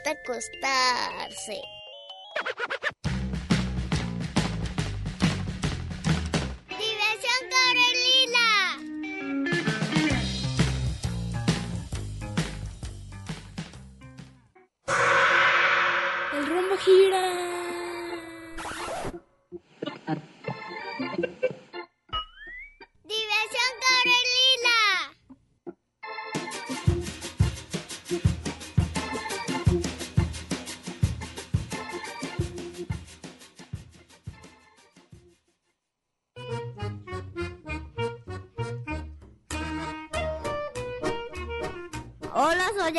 gusta 0.07 0.11
acostarse. 0.11 1.63
Diversión 6.69 7.43
Corelina. 7.51 8.49
El 16.35 16.47
rumbo 16.47 16.77
gira. 16.77 17.56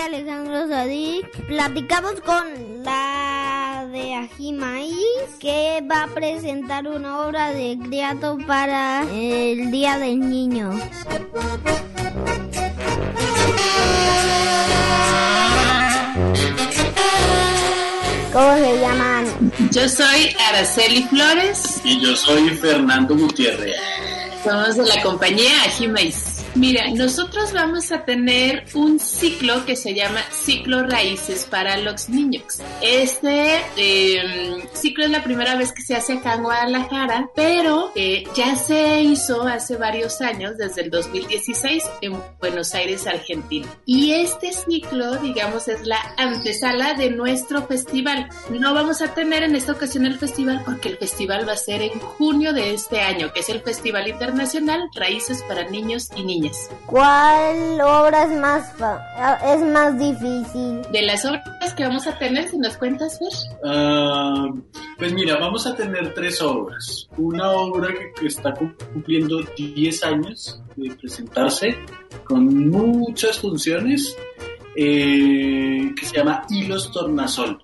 Alejandro 0.08 0.70
Sadik. 0.70 1.30
Platicamos 1.48 2.22
con 2.22 2.46
la 2.82 3.86
de 3.92 4.16
Ajimaíz 4.16 4.96
que 5.38 5.84
va 5.90 6.04
a 6.04 6.08
presentar 6.08 6.88
una 6.88 7.26
obra 7.26 7.52
de 7.52 7.78
teatro 7.90 8.38
para 8.48 9.04
el 9.12 9.70
Día 9.70 9.98
del 9.98 10.22
Niño. 10.22 10.72
¿Cómo 18.32 18.56
se 18.56 18.80
llaman? 18.80 19.52
Yo 19.72 19.90
soy 19.90 20.34
Araceli 20.48 21.04
Flores. 21.04 21.82
Y 21.84 22.00
yo 22.00 22.16
soy 22.16 22.50
Fernando 22.52 23.14
Gutiérrez. 23.14 23.76
Somos 24.42 24.78
de 24.78 24.86
la 24.86 25.02
compañía 25.04 25.64
Ajimaíz. 25.66 26.37
Mira, 26.58 26.90
nosotros 26.90 27.54
vamos 27.54 27.92
a 27.92 28.04
tener 28.04 28.66
un 28.74 29.00
ciclo 29.00 29.64
que 29.68 29.76
se 29.76 29.94
llama 29.94 30.22
Ciclo 30.32 30.82
Raíces 30.82 31.46
para 31.46 31.78
los 31.78 32.10
Niños. 32.10 32.62
Este 32.82 33.60
eh, 33.78 34.58
ciclo 34.74 35.06
es 35.06 35.12
la 35.12 35.24
primera 35.24 35.56
vez 35.56 35.72
que 35.72 35.84
se 35.84 35.96
hace 35.96 36.14
acá 36.14 36.34
en 36.34 36.42
Guadalajara, 36.42 37.30
pero 37.36 37.92
eh, 37.94 38.24
ya 38.36 38.56
se 38.56 39.04
hizo 39.04 39.44
hace 39.44 39.76
varios 39.76 40.20
años, 40.20 40.58
desde 40.58 40.82
el 40.82 40.90
2016, 40.90 41.84
en 42.02 42.18
Buenos 42.40 42.74
Aires, 42.74 43.06
Argentina. 43.06 43.68
Y 43.86 44.14
este 44.14 44.52
ciclo, 44.52 45.18
digamos, 45.18 45.68
es 45.68 45.86
la 45.86 46.00
antesala 46.18 46.96
de 46.96 47.12
nuestro 47.12 47.68
festival. 47.68 48.30
No 48.50 48.74
vamos 48.74 49.04
a 49.04 49.14
tener 49.14 49.44
en 49.44 49.56
esta 49.56 49.74
ocasión 49.74 50.08
el 50.08 50.18
festival 50.18 50.64
porque 50.66 50.90
el 50.90 50.98
festival 50.98 51.48
va 51.48 51.54
a 51.54 51.58
ser 51.58 51.84
en 51.84 52.00
junio 52.00 52.52
de 52.52 52.74
este 52.74 53.02
año, 53.02 53.32
que 53.32 53.42
es 53.42 53.50
el 53.50 53.62
Festival 53.62 54.08
Internacional 54.08 54.90
Raíces 54.96 55.44
para 55.48 55.70
Niños 55.70 56.10
y 56.16 56.24
Niñas. 56.24 56.47
¿Cuál 56.86 57.80
obra 57.82 58.24
es 58.24 58.32
más 58.40 58.74
fa- 58.78 59.40
es 59.54 59.62
más 59.66 59.98
difícil? 60.00 60.82
De 60.92 61.02
las 61.04 61.26
obras 61.26 61.74
que 61.76 61.84
vamos 61.84 62.08
a 62.08 62.18
tener, 62.18 62.50
si 62.50 62.58
nos 62.58 62.78
cuentas, 62.78 63.18
Fer. 63.20 63.30
Ah, 63.66 64.48
pues 64.98 65.14
mira, 65.14 65.38
vamos 65.38 65.66
a 65.68 65.76
tener 65.76 66.14
tres 66.14 66.42
obras. 66.42 67.08
Una 67.18 67.52
obra 67.52 67.90
que, 67.94 68.12
que 68.20 68.28
está 68.28 68.54
cumpliendo 68.54 69.42
10 69.58 70.04
años 70.04 70.62
de 70.76 70.96
presentarse 70.96 71.76
con 72.26 72.70
muchas 72.70 73.40
funciones 73.40 74.16
eh, 74.76 75.92
que 76.00 76.06
se 76.06 76.18
llama 76.18 76.44
Hilos 76.50 76.92
Tornasol. 76.92 77.62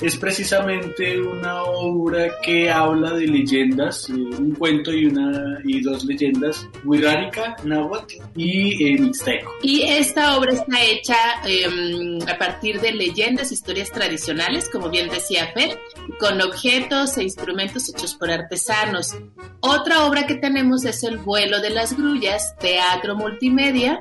Es 0.00 0.16
precisamente 0.16 1.20
una 1.20 1.64
obra 1.64 2.40
que 2.40 2.70
habla 2.70 3.14
de 3.14 3.26
leyendas, 3.26 4.08
eh, 4.08 4.12
un 4.12 4.54
cuento 4.54 4.92
y, 4.92 5.06
una, 5.06 5.58
y 5.64 5.80
dos 5.80 6.04
leyendas, 6.04 6.68
Wixárika, 6.84 7.56
Náhuatl 7.64 8.14
y 8.36 8.86
eh, 8.86 8.98
Mixteco. 8.98 9.52
Y 9.60 9.82
esta 9.82 10.38
obra 10.38 10.52
está 10.52 10.80
hecha 10.84 11.16
eh, 11.44 12.18
a 12.28 12.38
partir 12.38 12.80
de 12.80 12.92
leyendas, 12.92 13.50
historias 13.50 13.90
tradicionales, 13.90 14.68
como 14.68 14.88
bien 14.88 15.08
decía 15.08 15.48
Fer, 15.52 15.80
con 16.20 16.40
objetos 16.42 17.18
e 17.18 17.24
instrumentos 17.24 17.88
hechos 17.88 18.14
por 18.14 18.30
artesanos. 18.30 19.16
Otra 19.60 20.06
obra 20.06 20.26
que 20.26 20.36
tenemos 20.36 20.84
es 20.84 21.02
El 21.02 21.18
vuelo 21.18 21.60
de 21.60 21.70
las 21.70 21.96
grullas, 21.96 22.56
teatro 22.58 23.16
multimedia, 23.16 24.00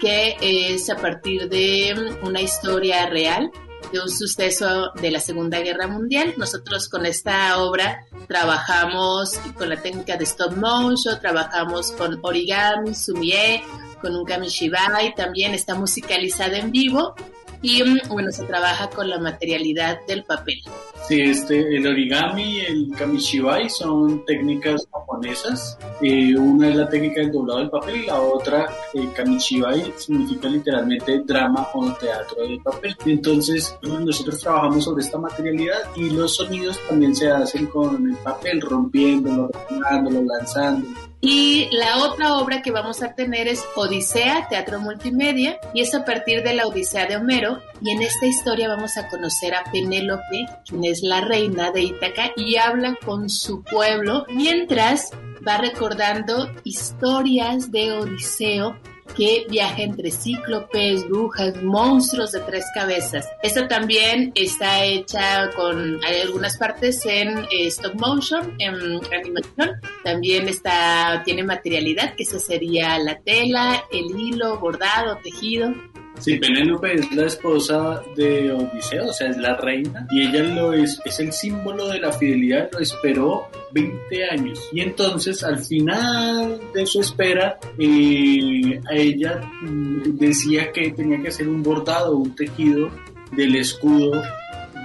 que 0.00 0.36
es 0.40 0.90
a 0.90 0.96
partir 0.96 1.48
de 1.48 1.94
mm, 1.94 2.26
una 2.26 2.40
historia 2.40 3.06
real 3.06 3.52
de 3.92 4.00
un 4.00 4.08
suceso 4.08 4.90
de 5.00 5.10
la 5.10 5.20
Segunda 5.20 5.60
Guerra 5.60 5.86
Mundial. 5.86 6.34
Nosotros 6.36 6.88
con 6.88 7.06
esta 7.06 7.58
obra 7.58 8.04
trabajamos 8.26 9.38
con 9.56 9.68
la 9.68 9.80
técnica 9.80 10.16
de 10.16 10.24
stop 10.24 10.56
motion, 10.56 11.18
trabajamos 11.20 11.92
con 11.92 12.18
origami, 12.22 12.94
sumie, 12.94 13.62
con 14.00 14.14
un 14.14 14.24
kamishibai, 14.24 15.14
también 15.14 15.54
está 15.54 15.74
musicalizada 15.74 16.58
en 16.58 16.70
vivo 16.70 17.14
y 17.62 17.82
bueno, 18.08 18.30
se 18.30 18.44
trabaja 18.44 18.88
con 18.90 19.08
la 19.08 19.18
materialidad 19.18 19.98
del 20.06 20.24
papel. 20.24 20.62
Sí, 21.06 21.20
este, 21.20 21.76
el 21.76 21.86
origami 21.86 22.60
el 22.60 22.90
kamishibai 22.96 23.70
son 23.70 24.24
técnicas 24.24 24.88
japonesas. 24.92 25.78
Eh, 26.00 26.36
una 26.36 26.68
es 26.68 26.76
la 26.76 26.88
técnica 26.88 27.20
del 27.20 27.30
doblado 27.30 27.60
del 27.60 27.70
papel 27.70 27.96
y 28.02 28.06
la 28.06 28.20
otra, 28.20 28.68
el 28.92 29.12
kamishibai, 29.12 29.92
significa 29.96 30.48
literalmente 30.48 31.20
drama 31.24 31.68
o 31.74 31.92
teatro 31.92 32.42
del 32.42 32.60
papel. 32.60 32.96
Entonces, 33.06 33.76
nosotros 33.82 34.40
trabajamos 34.40 34.84
sobre 34.84 35.04
esta 35.04 35.18
materialidad 35.18 35.78
y 35.94 36.10
los 36.10 36.34
sonidos 36.34 36.76
también 36.88 37.14
se 37.14 37.30
hacen 37.30 37.66
con 37.66 38.08
el 38.08 38.16
papel, 38.16 38.60
rompiéndolo, 38.60 39.48
retornándolo, 39.48 40.24
lanzándolo. 40.24 41.15
Y 41.28 41.68
la 41.72 42.04
otra 42.04 42.36
obra 42.36 42.62
que 42.62 42.70
vamos 42.70 43.02
a 43.02 43.14
tener 43.16 43.48
es 43.48 43.64
Odisea, 43.74 44.46
teatro 44.48 44.78
multimedia, 44.78 45.58
y 45.74 45.80
es 45.80 45.92
a 45.92 46.04
partir 46.04 46.44
de 46.44 46.54
la 46.54 46.68
Odisea 46.68 47.06
de 47.06 47.16
Homero. 47.16 47.58
Y 47.80 47.90
en 47.90 48.00
esta 48.00 48.26
historia 48.26 48.68
vamos 48.68 48.96
a 48.96 49.08
conocer 49.08 49.52
a 49.52 49.64
Penélope, 49.72 50.46
quien 50.64 50.84
es 50.84 51.02
la 51.02 51.22
reina 51.22 51.72
de 51.72 51.82
Ítaca, 51.82 52.30
y 52.36 52.54
habla 52.58 52.96
con 53.04 53.28
su 53.28 53.64
pueblo 53.64 54.24
mientras 54.28 55.10
va 55.44 55.58
recordando 55.58 56.48
historias 56.62 57.72
de 57.72 57.90
Odiseo 57.90 58.76
que 59.14 59.46
viaja 59.48 59.82
entre 59.82 60.10
cíclopes, 60.10 61.08
brujas, 61.08 61.62
monstruos 61.62 62.32
de 62.32 62.40
tres 62.40 62.64
cabezas. 62.74 63.28
Esta 63.42 63.68
también 63.68 64.32
está 64.34 64.84
hecha 64.84 65.50
con 65.54 66.00
algunas 66.04 66.56
partes 66.56 67.04
en 67.06 67.38
eh, 67.50 67.66
stop 67.66 67.94
motion, 67.94 68.54
en 68.58 69.00
animación. 69.14 69.80
También 70.04 70.48
está 70.48 71.22
tiene 71.24 71.42
materialidad, 71.42 72.14
que 72.14 72.22
esa 72.22 72.38
sería 72.38 72.98
la 72.98 73.18
tela, 73.20 73.84
el 73.90 74.18
hilo, 74.18 74.58
bordado, 74.58 75.18
tejido. 75.22 75.74
Sí, 76.18 76.36
Penélope 76.36 76.94
es 76.94 77.12
la 77.12 77.26
esposa 77.26 78.02
de 78.16 78.50
Odiseo, 78.50 79.08
o 79.08 79.12
sea, 79.12 79.28
es 79.28 79.36
la 79.36 79.56
reina, 79.56 80.06
y 80.10 80.22
ella 80.22 80.42
lo 80.42 80.72
es, 80.72 81.00
es 81.04 81.20
el 81.20 81.32
símbolo 81.32 81.88
de 81.88 82.00
la 82.00 82.12
fidelidad, 82.12 82.70
lo 82.72 82.78
esperó 82.78 83.48
20 83.72 84.30
años. 84.30 84.58
Y 84.72 84.80
entonces, 84.80 85.44
al 85.44 85.58
final 85.58 86.60
de 86.72 86.86
su 86.86 87.00
espera, 87.00 87.58
eh, 87.78 88.80
a 88.88 88.94
ella 88.94 89.40
mm, 89.62 90.16
decía 90.16 90.72
que 90.72 90.90
tenía 90.92 91.20
que 91.20 91.28
hacer 91.28 91.48
un 91.48 91.62
bordado, 91.62 92.16
un 92.16 92.34
tejido 92.34 92.90
del 93.32 93.56
escudo 93.56 94.22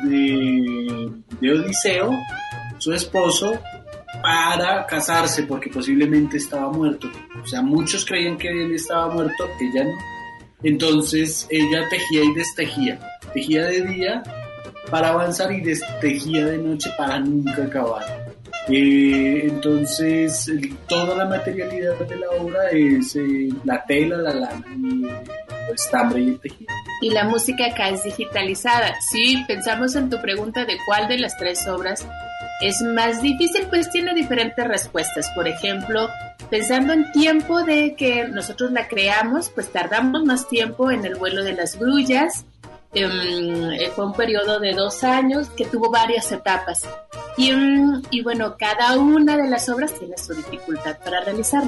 de, 0.04 1.10
de 1.40 1.52
Odiseo, 1.52 2.12
su 2.78 2.94
esposo, 2.94 3.60
para 4.22 4.86
casarse, 4.86 5.44
porque 5.44 5.70
posiblemente 5.70 6.38
estaba 6.38 6.72
muerto. 6.72 7.10
O 7.42 7.48
sea, 7.48 7.62
muchos 7.62 8.06
creían 8.06 8.38
que 8.38 8.50
él 8.50 8.74
estaba 8.74 9.14
muerto, 9.14 9.46
ella 9.60 9.84
no. 9.86 10.21
Entonces 10.64 11.48
ella 11.50 11.88
tejía 11.90 12.24
y 12.24 12.34
destejía. 12.34 13.00
Tejía 13.34 13.66
de 13.66 13.82
día 13.82 14.24
para 14.90 15.10
avanzar 15.10 15.52
y 15.52 15.62
destejía 15.62 16.46
de 16.46 16.58
noche 16.58 16.92
para 16.98 17.20
nunca 17.20 17.64
acabar. 17.64 18.04
Eh, 18.68 19.42
entonces 19.46 20.52
toda 20.88 21.16
la 21.16 21.26
materialidad 21.26 21.98
de 21.98 22.16
la 22.16 22.30
obra 22.40 22.70
es 22.70 23.16
eh, 23.16 23.50
la 23.64 23.84
tela, 23.86 24.18
la 24.18 24.34
lana 24.34 24.66
y 24.78 25.06
el 25.06 25.74
estambre 25.74 26.22
y 26.22 26.28
el 26.30 26.40
tejido. 26.40 26.74
Y 27.02 27.10
la 27.10 27.24
música 27.26 27.66
acá 27.66 27.90
es 27.90 28.04
digitalizada. 28.04 28.94
Si 29.02 29.44
pensamos 29.48 29.96
en 29.96 30.10
tu 30.10 30.22
pregunta 30.22 30.66
de 30.66 30.78
cuál 30.86 31.08
de 31.08 31.18
las 31.18 31.36
tres 31.38 31.68
obras 31.68 32.06
es 32.62 32.82
más 32.84 33.24
difícil, 33.24 33.66
pues 33.70 33.90
tiene 33.90 34.14
diferentes 34.14 34.66
respuestas. 34.68 35.32
Por 35.34 35.48
ejemplo, 35.48 36.08
pensando 36.52 36.92
en 36.92 37.10
tiempo 37.14 37.64
de 37.64 37.96
que 37.96 38.28
nosotros 38.28 38.72
la 38.72 38.88
creamos, 38.88 39.50
pues 39.50 39.72
tardamos 39.72 40.24
más 40.26 40.48
tiempo 40.50 40.92
en 40.92 41.06
el 41.06 41.16
vuelo 41.16 41.44
de 41.44 41.54
las 41.54 41.80
grullas. 41.80 42.46
Em, 42.94 43.72
eh, 43.72 43.90
fue 43.96 44.06
un 44.06 44.14
periodo 44.14 44.60
de 44.60 44.74
dos 44.74 45.06
años 45.06 45.50
que 45.56 45.66
tuvo 45.66 45.90
varias 45.90 46.30
etapas. 46.32 46.84
Y, 47.38 47.54
mm, 47.54 48.04
y 48.12 48.22
bueno, 48.22 48.58
cada 48.60 49.00
una 49.00 49.38
de 49.38 49.48
las 49.48 49.70
obras 49.70 49.94
tiene 49.94 50.18
su 50.18 50.34
dificultad 50.34 50.98
para 51.00 51.22
realizar. 51.22 51.64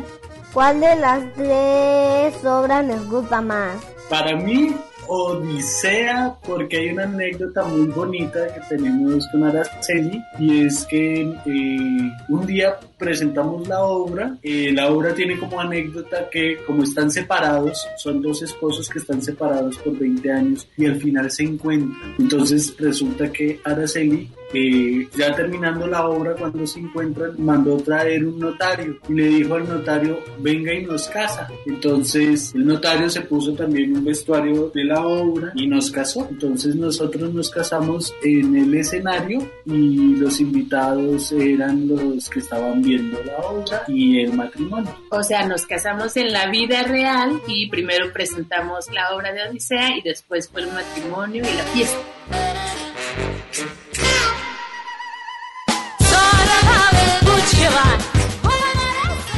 ¿Cuál 0.54 0.82
de 0.82 0.96
las 0.98 1.34
tres 1.34 2.46
obras 2.46 2.86
les 2.86 3.10
gusta 3.10 3.42
más? 3.42 3.82
Para 4.10 4.36
mí, 4.36 4.76
Odisea 5.08 6.36
porque 6.46 6.78
hay 6.78 6.90
una 6.90 7.04
anécdota 7.04 7.64
muy 7.66 7.88
bonita 7.88 8.54
que 8.54 8.62
tenemos 8.70 9.28
con 9.30 9.44
Araceli 9.44 10.24
y 10.40 10.66
es 10.66 10.86
que 10.86 11.22
eh, 11.22 12.12
un 12.30 12.46
día 12.46 12.78
presentamos 13.04 13.68
la 13.68 13.84
obra. 13.84 14.38
Eh, 14.42 14.72
la 14.72 14.88
obra 14.88 15.14
tiene 15.14 15.38
como 15.38 15.60
anécdota 15.60 16.30
que 16.32 16.58
como 16.66 16.84
están 16.84 17.12
separados, 17.12 17.86
son 17.98 18.22
dos 18.22 18.42
esposos 18.42 18.88
que 18.90 19.00
están 19.00 19.22
separados 19.22 19.78
por 19.80 19.98
20 20.00 20.32
años 20.32 20.68
y 20.78 20.86
al 20.86 20.96
final 20.96 21.30
se 21.30 21.44
encuentran. 21.44 22.16
Entonces 22.18 22.76
resulta 22.80 23.30
que 23.32 23.60
Araceli 23.64 24.30
eh, 24.54 25.08
ya 25.18 25.36
terminando 25.36 25.88
la 25.88 26.08
obra, 26.08 26.36
cuando 26.36 26.66
se 26.68 26.80
encuentran, 26.80 27.34
mandó 27.40 27.78
traer 27.78 28.24
un 28.26 28.40
notario 28.40 29.00
y 29.10 29.14
le 29.14 29.28
dijo 29.28 29.56
al 29.56 29.68
notario, 29.68 30.20
venga 30.40 30.74
y 30.74 30.86
nos 30.86 31.10
casa. 31.10 31.50
Entonces 31.66 32.54
el 32.54 32.66
notario 32.66 33.10
se 33.10 33.22
puso 33.22 33.54
también 33.54 33.98
un 33.98 34.06
vestuario 34.06 34.70
de 34.70 34.84
la 34.84 35.06
obra 35.06 35.52
y 35.56 35.68
nos 35.68 35.90
casó. 35.90 36.28
Entonces 36.30 36.76
nosotros 36.76 37.34
nos 37.34 37.50
casamos 37.50 38.14
en 38.24 38.56
el 38.56 38.76
escenario 38.76 39.40
y 39.66 40.16
los 40.18 40.40
invitados 40.40 41.32
eran 41.32 41.88
los 41.88 42.30
que 42.30 42.40
estaban 42.40 42.82
viendo 42.82 42.93
la 43.02 43.38
obra 43.38 43.84
y 43.88 44.22
el 44.22 44.34
matrimonio. 44.34 44.96
O 45.10 45.24
sea, 45.24 45.46
nos 45.46 45.66
casamos 45.66 46.16
en 46.18 46.32
la 46.32 46.48
vida 46.48 46.84
real 46.84 47.42
y 47.48 47.70
primero 47.70 48.12
presentamos 48.12 48.92
la 48.92 49.16
obra 49.16 49.34
de 49.34 49.50
Odisea 49.50 49.98
y 49.98 50.02
después 50.02 50.50
fue 50.50 50.62
el 50.62 50.72
matrimonio 50.72 51.44
y 51.44 51.58
la 51.58 51.64
fiesta. 51.64 52.00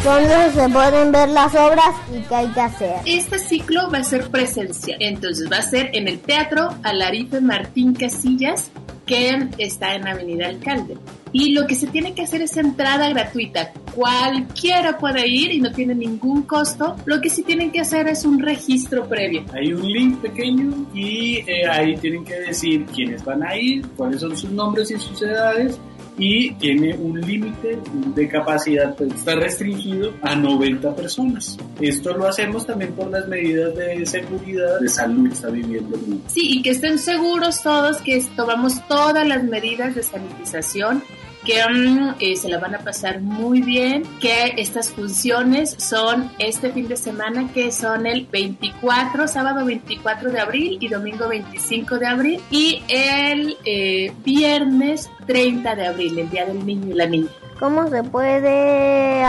¿Dónde 0.06 0.51
se 0.51 0.70
pueden 0.70 1.12
ver 1.12 1.30
las 1.30 1.56
obras 1.56 1.95
y 2.16 2.22
qué 2.28 2.36
hay 2.36 2.47
que 2.49 2.62
hacer? 2.62 2.95
Este 3.06 3.39
ciclo 3.39 3.89
va 3.89 3.97
a 3.97 4.03
ser 4.03 4.30
presencial, 4.30 5.01
entonces 5.01 5.51
va 5.51 5.58
a 5.58 5.62
ser 5.64 5.89
en 5.93 6.08
el 6.08 6.20
Teatro 6.20 6.76
Alarife 6.84 7.41
Martín 7.41 7.95
Casillas, 7.95 8.70
que 9.06 9.49
está 9.58 9.95
en 9.95 10.08
Avenida 10.08 10.47
Alcalde. 10.47 10.97
Y 11.32 11.53
lo 11.53 11.68
que 11.68 11.76
se 11.76 11.88
tiene 11.88 12.14
que 12.14 12.22
hacer 12.22 12.41
es 12.41 12.56
entrada 12.56 13.10
gratuita. 13.10 13.74
Cualquiera 13.93 14.97
puede 14.97 15.28
ir 15.28 15.51
y 15.51 15.60
no 15.60 15.72
tiene 15.72 15.93
ningún 15.93 16.43
costo. 16.43 16.95
Lo 17.06 17.20
que 17.20 17.30
sí 17.30 17.43
tienen 17.43 17.72
que 17.72 17.82
hacer 17.82 18.08
es 18.08 18.24
un 18.24 18.39
registro 18.39 19.08
previo. 19.08 19.43
Hay 19.53 19.74
un 19.74 19.86
link 19.91 20.20
pequeño 20.22 20.88
y 20.93 21.38
eh, 21.47 21.68
ahí 21.70 21.97
tienen 21.97 22.24
que 22.24 22.36
decir 22.39 22.86
quiénes 22.86 23.24
van 23.24 23.43
a 23.43 23.56
ir, 23.58 23.86
cuáles 23.97 24.22
son 24.22 24.36
sus 24.38 24.51
nombres 24.51 24.91
y 24.91 24.97
sus 24.97 25.22
edades 25.22 25.80
y 26.18 26.51
tiene 26.55 26.95
un 26.95 27.20
límite 27.20 27.80
de 28.16 28.28
capacidad, 28.28 28.95
pues, 28.95 29.13
está 29.13 29.36
restringido 29.36 30.13
a 30.22 30.36
90 30.36 30.95
personas. 30.95 31.57
Esto 31.80 32.16
lo 32.18 32.28
hacemos 32.28 32.66
también 32.66 32.93
por 32.93 33.09
las 33.09 33.28
medidas 33.28 33.76
de 33.76 34.05
seguridad, 34.05 34.80
de 34.80 34.88
salud 34.88 35.28
que 35.28 35.34
está 35.34 35.49
viviendo 35.49 35.95
el 35.95 36.01
mundo. 36.01 36.24
Sí, 36.28 36.57
y 36.57 36.61
que 36.61 36.72
estén 36.72 36.99
seguros 36.99 37.61
todos 37.61 37.97
que 37.97 38.24
tomamos 38.36 38.86
todas 38.88 39.28
las 39.28 39.43
medidas 39.43 39.95
de 39.95 40.03
sanitización 40.03 41.03
que 41.46 41.64
mm, 41.64 42.16
eh, 42.20 42.36
se 42.36 42.50
la 42.50 42.60
van 42.60 42.76
a 42.76 42.80
pasar 42.80 43.22
muy 43.22 43.62
bien, 43.62 44.04
que 44.20 44.56
estas 44.58 44.91
funciones 44.91 45.76
son 45.78 46.32
este 46.39 46.72
fin 46.72 46.88
de 46.88 46.98
semana, 46.98 47.50
que 47.54 47.72
son 47.72 48.06
el 48.06 48.26
24, 48.26 49.28
sábado 49.28 49.66
24 49.66 50.32
de 50.32 50.39
abril 50.39 50.78
y 50.82 50.88
domingo 50.88 51.30
25 51.30 52.00
de 52.00 52.08
abril, 52.08 52.41
y 52.50 52.84
el 52.89 53.58
eh, 53.64 54.12
viernes 54.24 55.10
30 55.28 55.76
de 55.76 55.88
abril, 55.88 56.20
el 56.20 56.30
Día 56.30 56.46
del 56.46 56.66
Niño 56.66 56.91
y 56.91 56.93
la 56.93 57.06
Niña. 57.06 57.30
¿Cómo 57.60 57.88
se 57.89 58.04
puede 58.04 59.24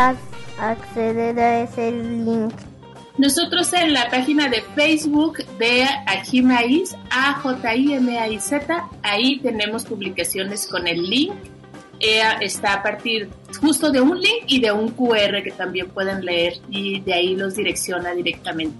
acceder 0.58 1.38
a 1.38 1.60
ese 1.60 1.92
link? 1.92 2.52
Nosotros 3.18 3.72
en 3.72 3.94
la 3.94 4.10
página 4.10 4.48
de 4.48 4.60
Facebook 4.74 5.38
de 5.58 5.84
Ajimaíz, 6.06 6.94
A-J-I-M-A-I-Z, 7.10 8.88
ahí 9.02 9.38
tenemos 9.38 9.86
publicaciones 9.86 10.66
con 10.66 10.86
el 10.86 11.02
link 11.08 11.32
está 12.00 12.74
a 12.74 12.82
partir 12.82 13.28
justo 13.60 13.90
de 13.90 14.00
un 14.00 14.20
link 14.20 14.44
y 14.46 14.60
de 14.60 14.72
un 14.72 14.90
QR 14.90 15.42
que 15.42 15.52
también 15.56 15.88
pueden 15.88 16.24
leer 16.24 16.54
y 16.68 17.00
de 17.00 17.14
ahí 17.14 17.36
los 17.36 17.56
direcciona 17.56 18.12
directamente. 18.12 18.76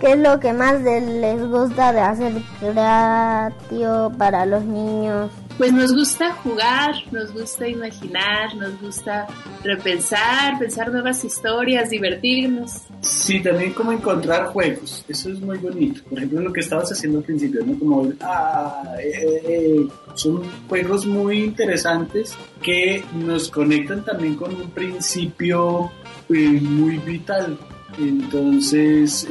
¿Qué 0.00 0.12
es 0.12 0.18
lo 0.18 0.38
que 0.38 0.52
más 0.52 0.80
les 0.80 1.44
gusta 1.48 1.92
de 1.92 2.00
hacer 2.00 2.32
creativo 2.60 4.12
para 4.16 4.46
los 4.46 4.62
niños? 4.64 5.30
Pues 5.58 5.72
nos 5.72 5.92
gusta 5.92 6.34
jugar, 6.34 6.94
nos 7.10 7.32
gusta 7.32 7.66
imaginar, 7.66 8.54
nos 8.54 8.80
gusta 8.80 9.26
repensar, 9.64 10.56
pensar 10.56 10.92
nuevas 10.92 11.24
historias, 11.24 11.90
divertirnos. 11.90 12.82
Sí, 13.00 13.40
también 13.40 13.72
como 13.72 13.90
encontrar 13.90 14.46
juegos, 14.46 15.04
eso 15.08 15.30
es 15.30 15.40
muy 15.40 15.58
bonito. 15.58 16.00
Por 16.08 16.18
ejemplo, 16.18 16.42
lo 16.42 16.52
que 16.52 16.60
estabas 16.60 16.92
haciendo 16.92 17.18
al 17.18 17.24
principio, 17.24 17.60
¿no? 17.66 18.08
Ah, 18.20 18.94
eh, 19.02 19.42
eh, 19.48 19.88
son 20.14 20.44
juegos 20.68 21.04
muy 21.04 21.42
interesantes 21.42 22.36
que 22.62 23.02
nos 23.12 23.48
conectan 23.48 24.04
también 24.04 24.36
con 24.36 24.54
un 24.54 24.70
principio 24.70 25.90
eh, 26.28 26.60
muy 26.62 26.98
vital. 26.98 27.58
Entonces, 27.98 29.26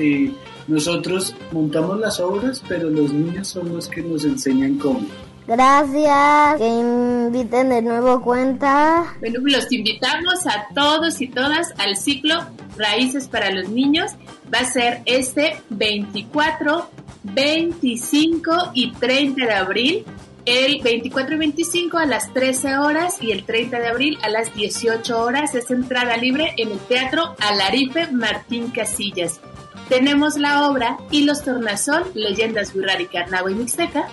nosotros 0.68 1.34
montamos 1.54 1.98
las 2.02 2.20
obras, 2.20 2.62
pero 2.68 2.90
los 2.90 3.14
niños 3.14 3.48
son 3.48 3.74
los 3.74 3.88
que 3.88 4.02
nos 4.02 4.26
enseñan 4.26 4.78
cómo. 4.78 5.08
Gracias, 5.48 6.58
que 6.58 6.68
inviten 6.68 7.70
de 7.70 7.82
nuevo 7.82 8.22
cuenta. 8.22 9.16
Bueno, 9.20 9.39
los 9.45 9.72
invitamos 9.72 10.45
a 10.45 10.68
todos 10.76 11.22
y 11.22 11.30
todas 11.30 11.74
al 11.78 11.95
ciclo 11.95 12.45
Raíces 12.76 13.30
para 13.30 13.50
los 13.52 13.70
Niños. 13.70 14.12
Va 14.54 14.60
a 14.60 14.66
ser 14.66 15.02
este 15.06 15.62
24, 15.70 16.89
25 17.24 18.72
y 18.74 18.91
30 18.91 19.45
de 19.45 19.54
abril. 19.54 20.06
El 20.43 20.82
24 20.82 21.36
y 21.36 21.38
25 21.39 21.98
a 21.98 22.06
las 22.06 22.34
13 22.34 22.78
horas 22.78 23.22
y 23.22 23.32
el 23.32 23.45
30 23.45 23.80
de 23.80 23.88
abril 23.88 24.18
a 24.24 24.30
las 24.30 24.54
18 24.54 25.22
horas 25.22 25.56
es 25.56 25.72
entrada 25.72 26.18
libre 26.18 26.54
en 26.58 26.72
el 26.72 26.80
Teatro 26.80 27.36
Alarife 27.39 28.12
Martín 28.12 28.72
Casillas. 28.72 29.39
Tenemos 29.88 30.36
la 30.36 30.70
obra 30.70 30.98
Y 31.12 31.24
los 31.24 31.43
Tornasol, 31.43 32.04
Leyendas 32.14 32.74
Burrárica, 32.74 33.26
Nahua 33.28 33.52
y 33.52 33.56
Mixteca, 33.56 34.08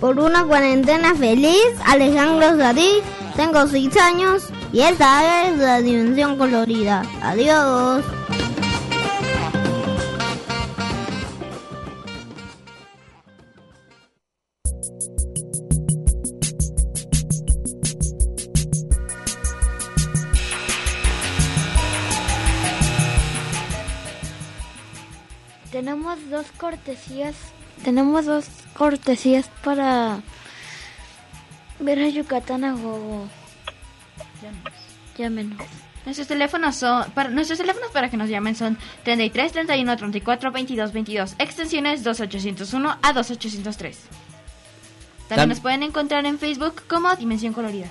Por 0.00 0.18
una 0.18 0.44
cuarentena 0.44 1.14
feliz, 1.14 1.62
Alejandro 1.86 2.56
Zadig, 2.56 3.04
tengo 3.36 3.68
6 3.68 3.96
años 3.98 4.52
y 4.72 4.80
esta 4.80 5.48
es 5.48 5.58
la 5.58 5.80
dimensión 5.80 6.38
colorida. 6.38 7.02
Adiós. 7.22 8.04
Tenemos 25.70 26.30
dos 26.30 26.46
cortesías, 26.58 27.34
tenemos 27.82 28.26
dos 28.26 28.46
cortesías 28.74 29.50
para 29.64 30.20
ver 31.80 31.98
a 31.98 32.08
Yucatán 32.08 32.64
a 32.64 32.72
Gogo. 32.72 33.41
Llámenos. 35.16 35.58
Nuestros 36.04 36.26
teléfonos 36.26 36.74
son 36.76 37.10
para 37.12 37.30
nuestros 37.30 37.58
teléfonos 37.58 37.90
para 37.92 38.10
que 38.10 38.16
nos 38.16 38.28
llamen 38.28 38.56
son 38.56 38.76
33 39.04 39.52
31 39.52 39.96
34 39.96 40.50
22 40.50 40.92
22 40.92 41.34
extensiones 41.38 42.02
2801 42.02 42.98
a 43.00 43.12
2803. 43.12 43.98
También 45.28 45.48
nos 45.48 45.60
pueden 45.60 45.82
encontrar 45.82 46.26
en 46.26 46.38
Facebook 46.38 46.82
como 46.88 47.14
Dimensión 47.14 47.52
Colorida. 47.52 47.86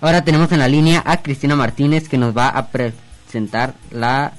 Ahora 0.00 0.22
tenemos 0.22 0.52
en 0.52 0.58
la 0.58 0.68
línea 0.68 1.02
a 1.06 1.22
Cristina 1.22 1.56
Martínez 1.56 2.08
que 2.08 2.18
nos 2.18 2.36
va 2.36 2.48
a 2.48 2.68
presentar 2.68 3.74
la 3.90 4.34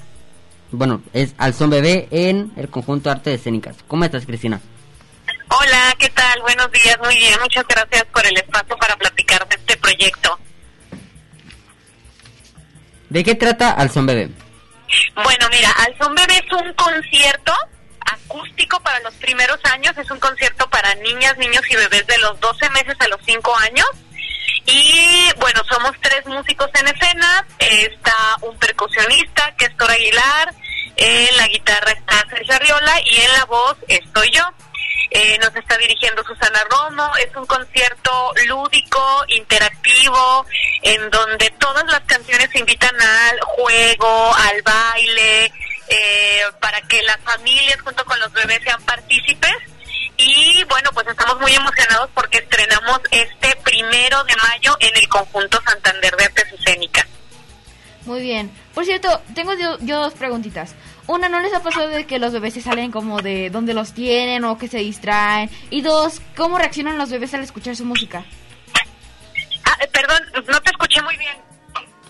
bueno, 0.70 1.02
es 1.12 1.34
Al 1.38 1.54
Son 1.54 1.70
Bebé 1.70 2.08
en 2.10 2.52
el 2.56 2.68
conjunto 2.68 3.10
Arte 3.10 3.30
de 3.30 3.36
Escénicas. 3.36 3.76
¿Cómo 3.86 4.04
estás, 4.04 4.26
Cristina? 4.26 4.60
Hola, 5.48 5.94
¿qué 5.98 6.10
tal? 6.10 6.40
Buenos 6.42 6.70
días, 6.70 6.98
muy 7.02 7.16
bien. 7.16 7.34
Muchas 7.40 7.64
gracias 7.66 8.04
por 8.12 8.26
el 8.26 8.36
espacio 8.36 8.76
para 8.76 8.94
platicar 8.96 9.48
de 9.48 9.56
este 9.56 9.76
proyecto. 9.78 10.38
¿De 13.10 13.24
qué 13.24 13.34
trata 13.34 13.70
Al 13.70 13.90
Son 13.90 14.06
Bebé? 14.06 14.28
Bueno, 15.14 15.46
mira, 15.50 15.70
Al 15.72 15.96
Son 15.98 16.14
Bebé 16.14 16.42
es 16.44 16.52
un 16.52 16.72
concierto 16.74 17.52
acústico 18.00 18.80
para 18.80 19.00
los 19.00 19.14
primeros 19.14 19.58
años, 19.64 19.96
es 19.96 20.10
un 20.10 20.18
concierto 20.18 20.68
para 20.70 20.94
niñas, 20.96 21.36
niños 21.38 21.62
y 21.70 21.76
bebés 21.76 22.06
de 22.06 22.18
los 22.18 22.38
12 22.40 22.70
meses 22.70 22.96
a 23.00 23.08
los 23.08 23.20
5 23.24 23.56
años 23.58 23.86
Y 24.66 25.30
bueno, 25.40 25.60
somos 25.70 25.92
tres 26.02 26.26
músicos 26.26 26.68
en 26.74 26.88
escena. 26.88 27.46
Está 27.58 28.36
un 28.42 28.56
percusionista 28.58 29.54
que 29.56 29.66
es 29.66 29.76
Tor 29.76 29.90
Aguilar, 29.90 30.54
en 30.96 31.36
la 31.36 31.46
guitarra 31.46 31.92
está 31.92 32.26
Sergio 32.28 32.54
Arriola 32.54 32.92
y 33.04 33.20
en 33.20 33.32
la 33.32 33.44
voz 33.44 33.76
estoy 33.86 34.30
yo. 34.30 34.42
Eh, 35.10 35.38
nos 35.40 35.54
está 35.56 35.76
dirigiendo 35.78 36.22
Susana 36.24 36.60
Romo. 36.70 37.10
Es 37.16 37.34
un 37.36 37.46
concierto 37.46 38.32
lúdico, 38.46 39.24
interactivo, 39.28 40.44
en 40.82 41.08
donde 41.10 41.50
todas 41.58 41.84
las 41.86 42.00
canciones 42.00 42.37
invitan 42.58 42.94
al 43.00 43.40
juego, 43.40 44.34
al 44.34 44.62
baile, 44.62 45.52
eh, 45.88 46.40
para 46.60 46.80
que 46.82 47.02
las 47.02 47.18
familias 47.20 47.80
junto 47.82 48.04
con 48.04 48.18
los 48.20 48.32
bebés 48.32 48.60
sean 48.62 48.82
partícipes. 48.82 49.56
Y 50.16 50.64
bueno, 50.64 50.90
pues 50.92 51.06
estamos 51.06 51.40
muy 51.40 51.54
emocionados 51.54 52.10
porque 52.12 52.38
estrenamos 52.38 53.00
este 53.10 53.54
primero 53.62 54.24
de 54.24 54.34
mayo 54.36 54.76
en 54.80 54.96
el 54.96 55.08
conjunto 55.08 55.60
Santander 55.64 56.14
de 56.16 56.24
Artes 56.24 56.52
Escénicas. 56.52 57.06
Muy 58.04 58.20
bien. 58.22 58.50
Por 58.74 58.84
cierto, 58.84 59.22
tengo 59.34 59.54
yo, 59.54 59.78
yo 59.80 60.00
dos 60.00 60.14
preguntitas. 60.14 60.74
Una, 61.06 61.28
¿no 61.28 61.40
les 61.40 61.54
ha 61.54 61.62
pasado 61.62 61.88
de 61.88 62.06
que 62.06 62.18
los 62.18 62.32
bebés 62.32 62.54
se 62.54 62.60
salen 62.60 62.90
como 62.90 63.22
de 63.22 63.48
donde 63.50 63.74
los 63.74 63.94
tienen 63.94 64.44
o 64.44 64.58
que 64.58 64.68
se 64.68 64.78
distraen? 64.78 65.50
Y 65.70 65.80
dos, 65.82 66.20
¿cómo 66.36 66.58
reaccionan 66.58 66.98
los 66.98 67.10
bebés 67.10 67.32
al 67.34 67.42
escuchar 67.42 67.76
su 67.76 67.84
música? 67.84 68.24
Ah, 69.64 69.76
eh, 69.80 69.88
perdón, 69.92 70.22
no 70.34 70.60
te 70.60 70.70
escuché 70.70 71.00
muy 71.02 71.16
bien. 71.16 71.47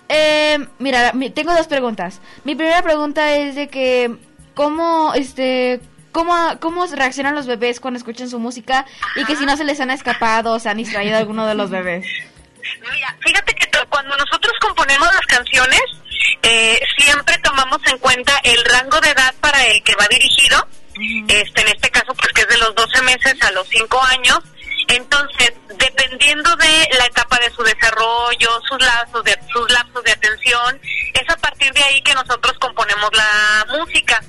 Eh, 0.09 0.57
mira, 0.79 1.11
mi- 1.13 1.29
tengo 1.29 1.53
dos 1.53 1.67
preguntas. 1.67 2.19
Mi 2.43 2.55
primera 2.55 2.81
pregunta 2.81 3.35
es 3.35 3.55
de 3.55 3.67
que, 3.69 4.15
¿cómo, 4.55 5.13
este, 5.13 5.79
cómo, 6.11 6.35
cómo 6.59 6.85
reaccionan 6.87 7.35
los 7.35 7.45
bebés 7.45 7.79
cuando 7.79 7.97
escuchan 7.99 8.29
su 8.29 8.39
música? 8.39 8.85
Y 9.15 9.23
que 9.25 9.35
si 9.35 9.45
no 9.45 9.55
se 9.55 9.63
les 9.63 9.79
han 9.79 9.91
escapado 9.91 10.53
o 10.53 10.59
se 10.59 10.69
han 10.69 10.77
distraído 10.77 11.17
alguno 11.17 11.45
de 11.45 11.55
los 11.55 11.69
bebés. 11.69 12.05
Mira, 12.91 13.15
fíjate 13.21 13.53
que 13.53 13.67
cuando 13.89 14.15
nosotros 14.17 14.53
componemos 14.61 15.07
las 15.13 15.25
canciones, 15.27 15.81
eh, 16.43 16.79
siempre 16.97 17.37
tomamos 17.43 17.79
en 17.91 17.97
cuenta 17.99 18.33
el 18.43 18.63
rango 18.65 18.99
de 19.01 19.09
edad 19.11 19.33
para 19.39 19.65
el 19.67 19.81
que 19.83 19.95
va 19.95 20.07
dirigido. 20.09 20.67
Este, 21.29 21.61
en 21.61 21.67
este 21.69 21.89
caso, 21.91 22.13
pues 22.15 22.27
que 22.33 22.41
es 22.41 22.47
de 22.49 22.57
los 22.57 22.75
12 22.75 23.01
meses 23.03 23.35
a 23.43 23.51
los 23.51 23.67
5 23.69 24.01
años. 24.03 24.39
Entonces, 24.89 25.53
dependiendo 25.67 26.55
de 26.55 26.89
la 26.97 27.05
etapa 27.05 27.37
de 27.37 27.51
su 27.51 27.61
desarrollo, 27.61 28.49
sus 28.67 28.81
lapsos 28.81 29.23
de, 29.23 29.37
sus 29.53 29.71
lapsos 29.71 30.03
de 30.03 30.11
atención, 30.11 30.81
es 31.13 31.29
a 31.29 31.37
partir 31.37 31.71
de 31.73 31.83
ahí 31.83 32.01
que 32.01 32.15
nosotros 32.15 32.53
componemos 32.59 33.09
la 33.13 33.65
música. 33.77 34.19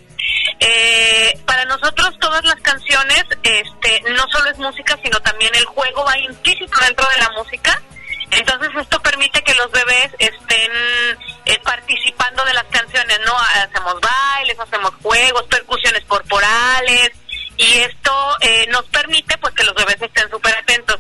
Eh, 0.59 1.41
para 1.47 1.65
nosotros 1.65 2.11
todas 2.21 2.45
las 2.45 2.61
canciones, 2.61 3.25
este, 3.43 4.03
no 4.11 4.29
solo 4.31 4.51
es 4.51 4.59
música, 4.59 4.99
sino 5.03 5.19
también 5.21 5.55
el 5.55 5.65
juego 5.65 6.05
va 6.05 6.19
implícito 6.19 6.79
dentro 6.81 7.07
de 7.15 7.23
la 7.23 7.31
música. 7.31 7.81
Entonces 8.31 8.69
esto 8.79 9.01
permite 9.01 9.43
que 9.43 9.55
los 9.55 9.71
bebés 9.71 10.11
estén 10.19 10.73
eh, 11.47 11.59
participando 11.65 12.45
de 12.45 12.53
las 12.53 12.65
canciones, 12.65 13.19
¿no? 13.25 13.33
Hacemos 13.65 13.95
bailes, 13.99 14.61
hacemos 14.61 14.93
juegos, 15.03 15.45
percusiones 15.45 16.05
corporales 16.05 17.13
y 17.61 17.79
esto 17.79 18.37
eh, 18.41 18.67
nos 18.71 18.85
permite 18.87 19.37
pues 19.39 19.55
que 19.55 19.65
los 19.65 19.75
bebés 19.75 20.01
estén 20.01 20.31
súper 20.31 20.57
atentos. 20.57 20.99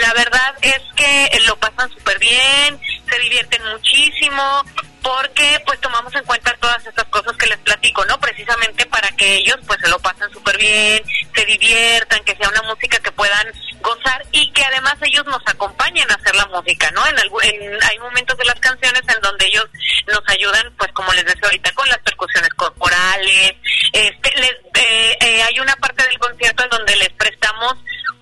La 0.00 0.12
verdad 0.14 0.54
es 0.62 0.80
que 0.96 1.24
eh, 1.24 1.40
lo 1.46 1.56
pasan 1.56 1.90
súper 1.92 2.18
bien, 2.18 2.80
se 3.10 3.18
divierten 3.18 3.62
muchísimo 3.72 4.64
porque 5.02 5.62
pues 5.64 5.80
tomamos 5.80 6.12
en 6.16 6.24
cuenta 6.24 6.52
todas 6.60 6.84
estas 6.84 7.04
cosas 7.06 7.36
que 7.36 7.46
les 7.46 7.58
platico, 7.58 8.04
¿no? 8.06 8.18
Precisamente 8.18 8.86
para 8.86 9.06
que 9.16 9.36
ellos 9.36 9.56
pues 9.66 9.78
se 9.80 9.88
lo 9.88 9.98
pasen 10.00 10.28
súper 10.32 10.56
bien, 10.58 11.02
se 11.34 11.44
diviertan, 11.44 12.24
que 12.24 12.34
sea 12.36 12.48
una 12.48 12.62
música 12.62 12.98
que 12.98 13.12
puedan 13.12 13.46
gozar 13.82 14.24
y 14.32 14.50
que 14.52 14.64
además 14.64 14.96
ellos 15.02 15.24
nos 15.26 15.42
acompañen 15.46 16.10
a 16.10 16.14
hacer 16.14 16.34
la 16.34 16.46
música, 16.46 16.90
¿no? 16.92 17.06
En, 17.06 17.16
algu- 17.16 17.44
en- 17.44 17.84
hay 17.84 17.98
momentos 18.00 18.36
de 18.36 18.44
las 18.46 18.58
canciones 18.58 19.02
en 19.06 19.20
donde 19.22 19.46
ellos 19.46 19.66
nos 20.08 20.22
ayudan, 20.28 20.72
pues 20.76 20.90
como 20.92 21.12
les 21.14 21.24
decía 21.24 21.42
ahorita, 21.44 21.72
con 21.72 21.88
las 21.88 21.98
percusiones 21.98 22.50
corporales. 22.54 23.54
Este, 23.92 24.40
les, 24.40 24.54
eh, 24.88 25.18
eh, 25.20 25.42
hay 25.42 25.60
una 25.60 25.74
parte 25.76 26.04
del 26.04 26.18
concierto 26.18 26.64
en 26.64 26.70
donde 26.70 26.96
les 26.96 27.10
prestamos 27.10 27.74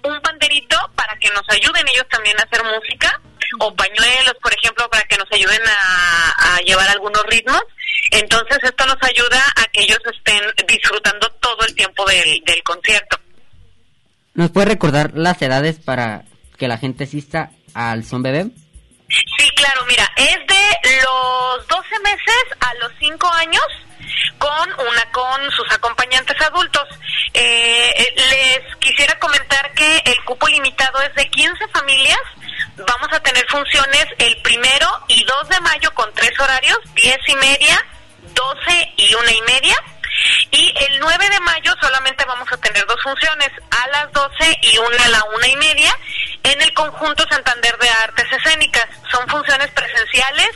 un 0.02 0.20
panderito 0.20 0.76
para 0.94 1.16
que 1.18 1.28
nos 1.30 1.42
ayuden 1.48 1.84
ellos 1.94 2.06
también 2.10 2.38
a 2.38 2.44
hacer 2.44 2.62
música 2.64 3.20
o 3.60 3.74
pañuelos, 3.74 4.34
por 4.42 4.52
ejemplo, 4.52 4.88
para 4.90 5.02
que 5.04 5.16
nos 5.16 5.30
ayuden 5.32 5.62
a, 5.66 6.54
a 6.56 6.58
llevar 6.60 6.88
algunos 6.88 7.22
ritmos. 7.26 7.62
Entonces 8.10 8.58
esto 8.62 8.86
nos 8.86 9.02
ayuda 9.02 9.42
a 9.56 9.64
que 9.72 9.82
ellos 9.82 9.98
estén 10.12 10.42
disfrutando 10.66 11.28
todo 11.40 11.64
el 11.66 11.74
tiempo 11.74 12.04
del, 12.06 12.42
del 12.44 12.62
concierto. 12.62 13.18
¿Nos 14.34 14.50
puede 14.50 14.66
recordar 14.66 15.12
las 15.14 15.40
edades 15.42 15.78
para 15.78 16.24
que 16.58 16.68
la 16.68 16.78
gente 16.78 17.04
asista 17.04 17.50
al 17.74 18.04
Son 18.04 18.22
Bebé? 18.22 18.46
Sí, 19.08 19.48
claro, 19.54 19.84
mira, 19.86 20.10
es 20.16 20.36
de 20.46 21.00
los 21.02 21.66
12 21.68 21.88
meses 22.02 22.44
a 22.60 22.74
los 22.74 22.92
5 22.98 23.32
años 23.34 23.62
con 24.38 24.72
una 24.72 25.02
con 25.12 25.50
sus 25.50 25.70
acompañantes 25.72 26.40
adultos. 26.40 26.88
Eh, 27.32 27.92
eh, 27.96 28.14
les 28.16 28.76
quisiera 28.76 29.18
comentar 29.18 29.72
que 29.74 30.02
el 30.04 30.24
cupo 30.24 30.48
limitado 30.48 31.00
es 31.02 31.14
de 31.14 31.28
15 31.28 31.68
familias. 31.68 32.20
Vamos 32.76 33.12
a 33.12 33.20
tener 33.20 33.46
funciones 33.48 34.06
el 34.18 34.36
primero 34.42 34.88
y 35.08 35.24
2 35.24 35.48
de 35.48 35.60
mayo 35.60 35.94
con 35.94 36.12
tres 36.14 36.38
horarios, 36.38 36.78
10 36.94 37.18
y 37.28 37.36
media, 37.36 37.86
12 38.34 38.92
y 38.96 39.14
una 39.14 39.32
y 39.32 39.42
media. 39.42 39.76
Y 40.50 40.74
el 40.88 41.00
9 41.00 41.28
de 41.28 41.40
mayo 41.40 41.74
solamente 41.80 42.24
vamos 42.24 42.50
a 42.52 42.56
tener 42.58 42.84
dos 42.86 43.00
funciones, 43.02 43.50
a 43.70 43.88
las 43.88 44.12
12 44.12 44.58
y 44.62 44.78
una 44.78 45.04
a 45.04 45.08
la 45.08 45.24
una 45.36 45.48
y 45.48 45.56
media, 45.56 45.92
en 46.44 46.60
el 46.62 46.72
conjunto 46.74 47.24
Santander 47.28 47.76
de 47.78 47.88
Artes 48.04 48.26
Escénicas. 48.30 48.86
Son 49.10 49.28
funciones 49.28 49.70
presenciales. 49.72 50.50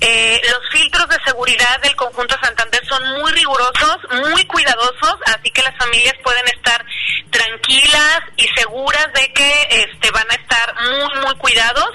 Eh, 0.00 0.40
los 0.48 0.60
filtros 0.70 1.08
de 1.08 1.16
seguridad 1.24 1.80
del 1.82 1.94
conjunto 1.96 2.36
Santander 2.40 2.84
son 2.86 3.02
muy 3.20 3.32
rigurosos, 3.32 3.98
muy 4.30 4.44
cuidadosos, 4.46 5.16
así 5.26 5.50
que 5.50 5.62
las 5.62 5.76
familias 5.76 6.14
pueden 6.22 6.46
estar 6.48 6.84
tranquilas 7.30 8.20
y 8.36 8.46
seguras 8.56 9.08
de 9.14 9.32
que 9.32 9.68
este, 9.70 10.10
van 10.10 10.30
a 10.30 10.34
estar 10.34 10.74
muy, 10.82 11.20
muy 11.26 11.34
cuidados. 11.36 11.90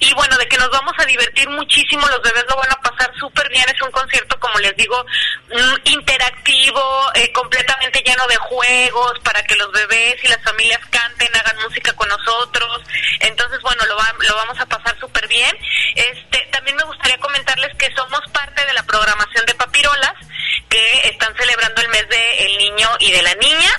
Y 0.00 0.12
bueno, 0.14 0.36
de 0.36 0.46
que 0.48 0.58
nos 0.58 0.70
vamos 0.70 0.92
a 0.98 1.04
divertir 1.06 1.48
muchísimo, 1.48 2.06
los 2.08 2.20
bebés 2.22 2.44
lo 2.48 2.56
van 2.56 2.70
a 2.72 2.80
pasar 2.80 3.10
súper 3.18 3.48
bien. 3.50 3.64
Es 3.74 3.80
un 3.82 3.90
concierto, 3.90 4.38
como 4.40 4.58
les 4.58 4.76
digo, 4.76 5.04
mm, 5.50 5.74
interactivo, 5.84 6.82
eh, 7.14 7.32
completamente 7.32 8.02
lleno 8.04 8.26
de 8.26 8.36
juegos 8.36 9.12
para 9.24 9.42
que 9.44 9.54
los 9.56 9.70
bebés 9.72 10.16
y 10.22 10.28
las 10.28 10.42
familias 10.42 10.80
canten, 10.90 11.28
hagan 11.36 11.62
música 11.62 11.92
con 11.94 12.08
nosotros. 12.08 12.82
Entonces, 13.20 13.60
bueno, 13.62 13.84
lo, 13.86 13.96
va- 13.96 14.14
lo 14.18 14.34
vamos 14.36 14.58
a 14.60 14.66
pasar 14.66 14.98
súper 14.98 15.26
bien. 15.28 15.56
Este, 15.94 16.38
también 16.52 16.76
me 16.76 16.84
gustaría 16.84 17.18
comentarles 17.44 17.76
que 17.76 17.94
somos 17.94 18.20
parte 18.32 18.64
de 18.66 18.72
la 18.72 18.82
programación 18.84 19.44
de 19.46 19.54
Papirolas, 19.54 20.14
que 20.68 21.00
están 21.04 21.34
celebrando 21.36 21.82
el 21.82 21.88
mes 21.88 22.06
del 22.08 22.58
niño 22.58 22.88
y 23.00 23.12
de 23.12 23.22
la 23.22 23.34
niña. 23.34 23.70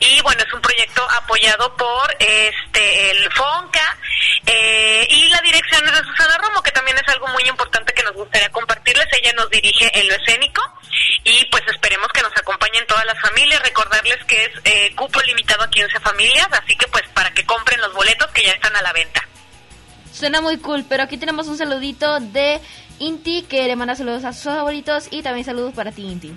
Y 0.00 0.20
bueno, 0.22 0.42
es 0.46 0.52
un 0.52 0.60
proyecto 0.60 1.02
apoyado 1.22 1.76
por 1.76 2.16
este 2.18 3.10
el 3.10 3.32
FONCA 3.32 3.98
eh, 4.46 5.06
y 5.10 5.28
la 5.28 5.40
dirección 5.40 5.84
es 5.86 5.92
de 5.92 6.04
Susana 6.04 6.38
Romo, 6.38 6.62
que 6.62 6.70
también 6.70 6.96
es 6.96 7.14
algo 7.14 7.26
muy 7.28 7.42
importante 7.44 7.92
que 7.92 8.02
nos 8.02 8.12
gustaría 8.12 8.50
compartirles. 8.50 9.06
Ella 9.22 9.32
nos 9.34 9.50
dirige 9.50 9.90
en 9.98 10.08
lo 10.08 10.14
escénico 10.14 10.62
y 11.24 11.44
pues 11.46 11.62
esperemos 11.68 12.08
que 12.12 12.22
nos 12.22 12.36
acompañen 12.36 12.86
todas 12.86 13.04
las 13.04 13.20
familias. 13.20 13.62
Recordarles 13.62 14.24
que 14.26 14.44
es 14.44 14.50
eh, 14.64 14.94
cupo 14.94 15.20
limitado 15.22 15.64
a 15.64 15.70
15 15.70 16.00
familias, 16.00 16.48
así 16.52 16.76
que 16.76 16.86
pues 16.88 17.04
para 17.14 17.32
que 17.32 17.44
compren 17.44 17.80
los 17.80 17.92
boletos 17.94 18.30
que 18.32 18.44
ya 18.44 18.52
están 18.52 18.74
a 18.76 18.82
la 18.82 18.92
venta. 18.92 19.24
Suena 20.14 20.40
muy 20.40 20.58
cool, 20.58 20.84
pero 20.88 21.02
aquí 21.02 21.16
tenemos 21.16 21.48
un 21.48 21.58
saludito 21.58 22.20
de 22.20 22.60
Inti 22.98 23.42
que 23.42 23.66
le 23.66 23.76
manda 23.76 23.94
saludos 23.94 24.24
a 24.24 24.32
sus 24.32 24.44
favoritos 24.44 25.08
y 25.10 25.22
también 25.22 25.44
saludos 25.44 25.74
para 25.74 25.92
ti, 25.92 26.02
Inti. 26.02 26.32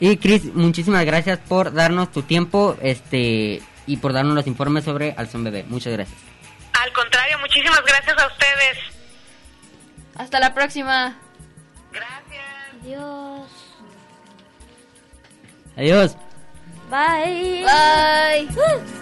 Y 0.00 0.16
Chris, 0.16 0.44
muchísimas 0.54 1.04
gracias 1.04 1.38
por 1.38 1.72
darnos 1.72 2.10
tu 2.10 2.22
tiempo 2.22 2.76
este 2.82 3.62
y 3.86 3.96
por 3.98 4.12
darnos 4.12 4.34
los 4.34 4.46
informes 4.46 4.84
sobre 4.84 5.14
Al 5.16 5.28
Son 5.28 5.44
Bebé. 5.44 5.64
Muchas 5.68 5.92
gracias. 5.92 6.18
Al 6.82 6.92
contrario, 6.92 7.38
muchísimas 7.38 7.82
gracias 7.84 8.18
a 8.18 8.26
ustedes. 8.26 8.78
Hasta 10.16 10.40
la 10.40 10.54
próxima. 10.54 11.16
Adiós. 12.82 13.48
Adiós. 15.76 16.16
Bye. 16.90 17.64
Bye. 17.64 19.01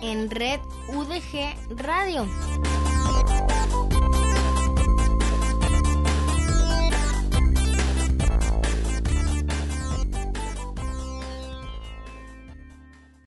En 0.00 0.30
Red 0.30 0.60
UDG 0.88 1.56
Radio. 1.76 2.26